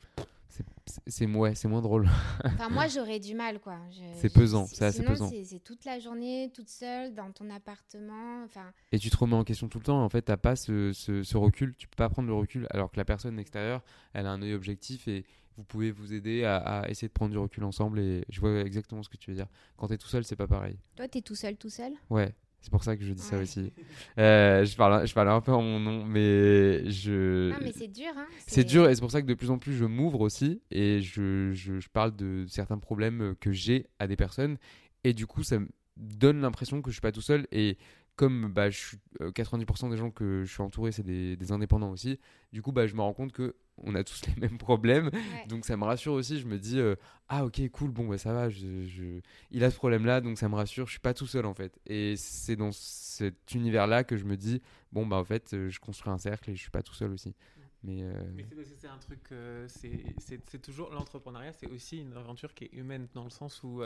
[1.06, 2.08] C'est ouais, moins drôle.
[2.44, 3.78] enfin, moi, j'aurais du mal, quoi.
[4.16, 5.30] C'est pesant, c'est assez pesant.
[5.30, 8.42] C'est toute la journée, toute seule, dans ton appartement.
[8.44, 8.72] Enfin.
[8.90, 10.02] Et tu te remets en question tout le temps.
[10.02, 11.74] En fait, t'as pas ce, ce, ce, recul.
[11.78, 14.54] Tu peux pas prendre le recul, alors que la personne extérieure, elle a un œil
[14.54, 15.24] objectif et
[15.60, 18.00] vous pouvez vous aider à, essayer de prendre du recul ensemble.
[18.00, 19.46] Et je vois exactement ce que tu veux dire.
[19.76, 20.76] Quand tu es tout seul, c'est pas pareil.
[20.96, 21.92] Toi, tu es tout seul, tout seul?
[22.08, 22.34] Ouais.
[22.62, 23.72] C'est pour ça que je dis ça aussi.
[24.18, 27.50] Euh, je, parle, je parle un peu en mon nom, mais je.
[27.50, 28.10] Non, mais c'est dur.
[28.14, 30.60] Hein c'est dur et c'est pour ça que de plus en plus je m'ouvre aussi
[30.70, 34.58] et je, je, je, parle de certains problèmes que j'ai à des personnes.
[35.04, 37.46] Et du coup, ça me donne l'impression que je suis pas tout seul.
[37.50, 37.78] Et
[38.16, 41.52] comme bah, je suis, 90% euh, des gens que je suis entouré, c'est des, des,
[41.52, 42.18] indépendants aussi,
[42.52, 45.10] du coup, bah, je me rends compte que on a tous les mêmes problèmes.
[45.48, 46.38] Donc ça me rassure aussi.
[46.38, 46.96] Je me dis, euh,
[47.28, 48.48] ah ok, cool, bon, bah, ça va.
[48.48, 50.86] Je, Il a ce problème-là, donc ça me rassure.
[50.86, 51.78] Je suis pas tout seul en fait.
[51.86, 54.60] Et c'est dans cet univers-là que je me dis,
[54.92, 57.12] bon, bah en fait, euh, je construis un cercle et je suis pas tout seul
[57.12, 57.34] aussi.
[57.82, 58.12] Mais, euh...
[58.34, 62.52] Mais c'est parce que c'est un truc, euh, c'est toujours l'entrepreneuriat, c'est aussi une aventure
[62.52, 63.82] qui est humaine dans le sens où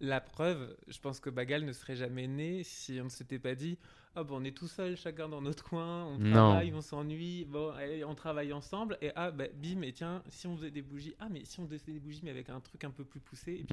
[0.00, 3.54] la preuve, je pense que Bagal ne serait jamais né si on ne s'était pas
[3.54, 3.78] dit,
[4.16, 7.72] oh, bon, on est tout seul, chacun dans notre coin, on travaille, on s'ennuie, bon,
[8.06, 11.28] on travaille ensemble, et ah, bah, bim, et tiens, si on faisait des bougies, ah,
[11.30, 13.64] mais si on faisait des bougies, mais avec un truc un peu plus poussé.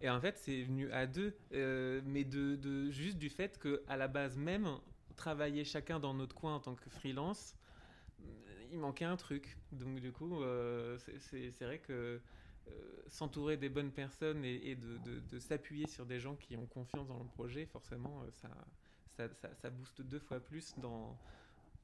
[0.00, 3.58] Et, et en fait, c'est venu à deux, euh, mais de, de, juste du fait
[3.60, 4.68] qu'à la base même,
[5.16, 7.54] travailler chacun dans notre coin en tant que freelance,
[8.72, 9.56] il manquait un truc.
[9.72, 12.20] Donc du coup, euh, c'est vrai que
[13.08, 14.98] s'entourer des bonnes personnes et, de,
[15.30, 18.48] de, s'appuyer sur des gens qui ont confiance dans le projet, forcément, ça,
[19.16, 21.18] ça, ça, booste deux fois plus dans,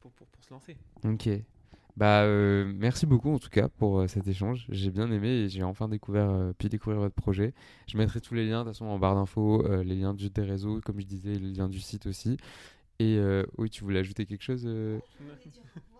[0.00, 0.76] pour, pour, pour se lancer.
[1.04, 1.28] Ok.
[1.98, 4.66] Bah, euh, merci beaucoup en tout cas pour euh, cet échange.
[4.68, 7.54] J'ai bien aimé et j'ai enfin découvert, euh, pu découvrir votre projet.
[7.88, 10.42] Je mettrai tous les liens de toute façon en barre d'infos, les liens du, des
[10.42, 12.36] réseaux, comme je disais, les liens du site aussi.
[13.00, 13.20] Et
[13.58, 14.64] oui, tu voulais ajouter quelque chose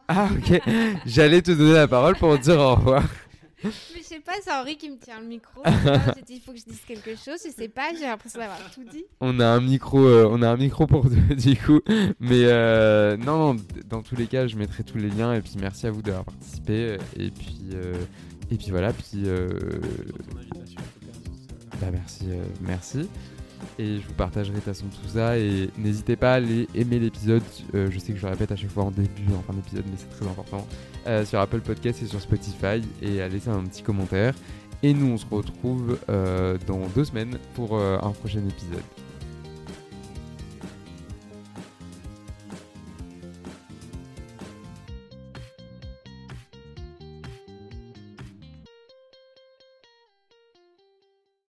[0.09, 0.61] Ah ok,
[1.05, 3.05] j'allais te donner la parole pour dire au revoir.
[3.65, 5.63] Mais je sais pas, c'est Henri qui me tient le micro.
[6.27, 7.41] dit, il faut que je dise quelque chose.
[7.45, 9.05] Je sais pas, j'ai l'impression d'avoir tout dit.
[9.21, 11.81] On a un micro, euh, on a un micro pour deux, du coup.
[12.21, 15.35] Mais euh, non, non, dans tous les cas, je mettrai tous les liens.
[15.35, 16.99] Et puis merci à vous d'avoir participé.
[17.17, 17.95] Et puis, euh,
[18.51, 18.93] et puis voilà.
[18.93, 19.25] Puis,
[21.81, 22.27] bah, merci,
[22.61, 23.09] merci
[23.79, 26.99] et je vous partagerai de toute façon tout ça et n'hésitez pas à aller aimer
[26.99, 27.43] l'épisode,
[27.75, 29.85] euh, je sais que je le répète à chaque fois en début, en fin d'épisode
[29.87, 30.67] mais c'est très important,
[31.07, 34.35] euh, sur Apple Podcast et sur Spotify et à laisser un petit commentaire
[34.83, 38.98] et nous on se retrouve euh, dans deux semaines pour un prochain épisode.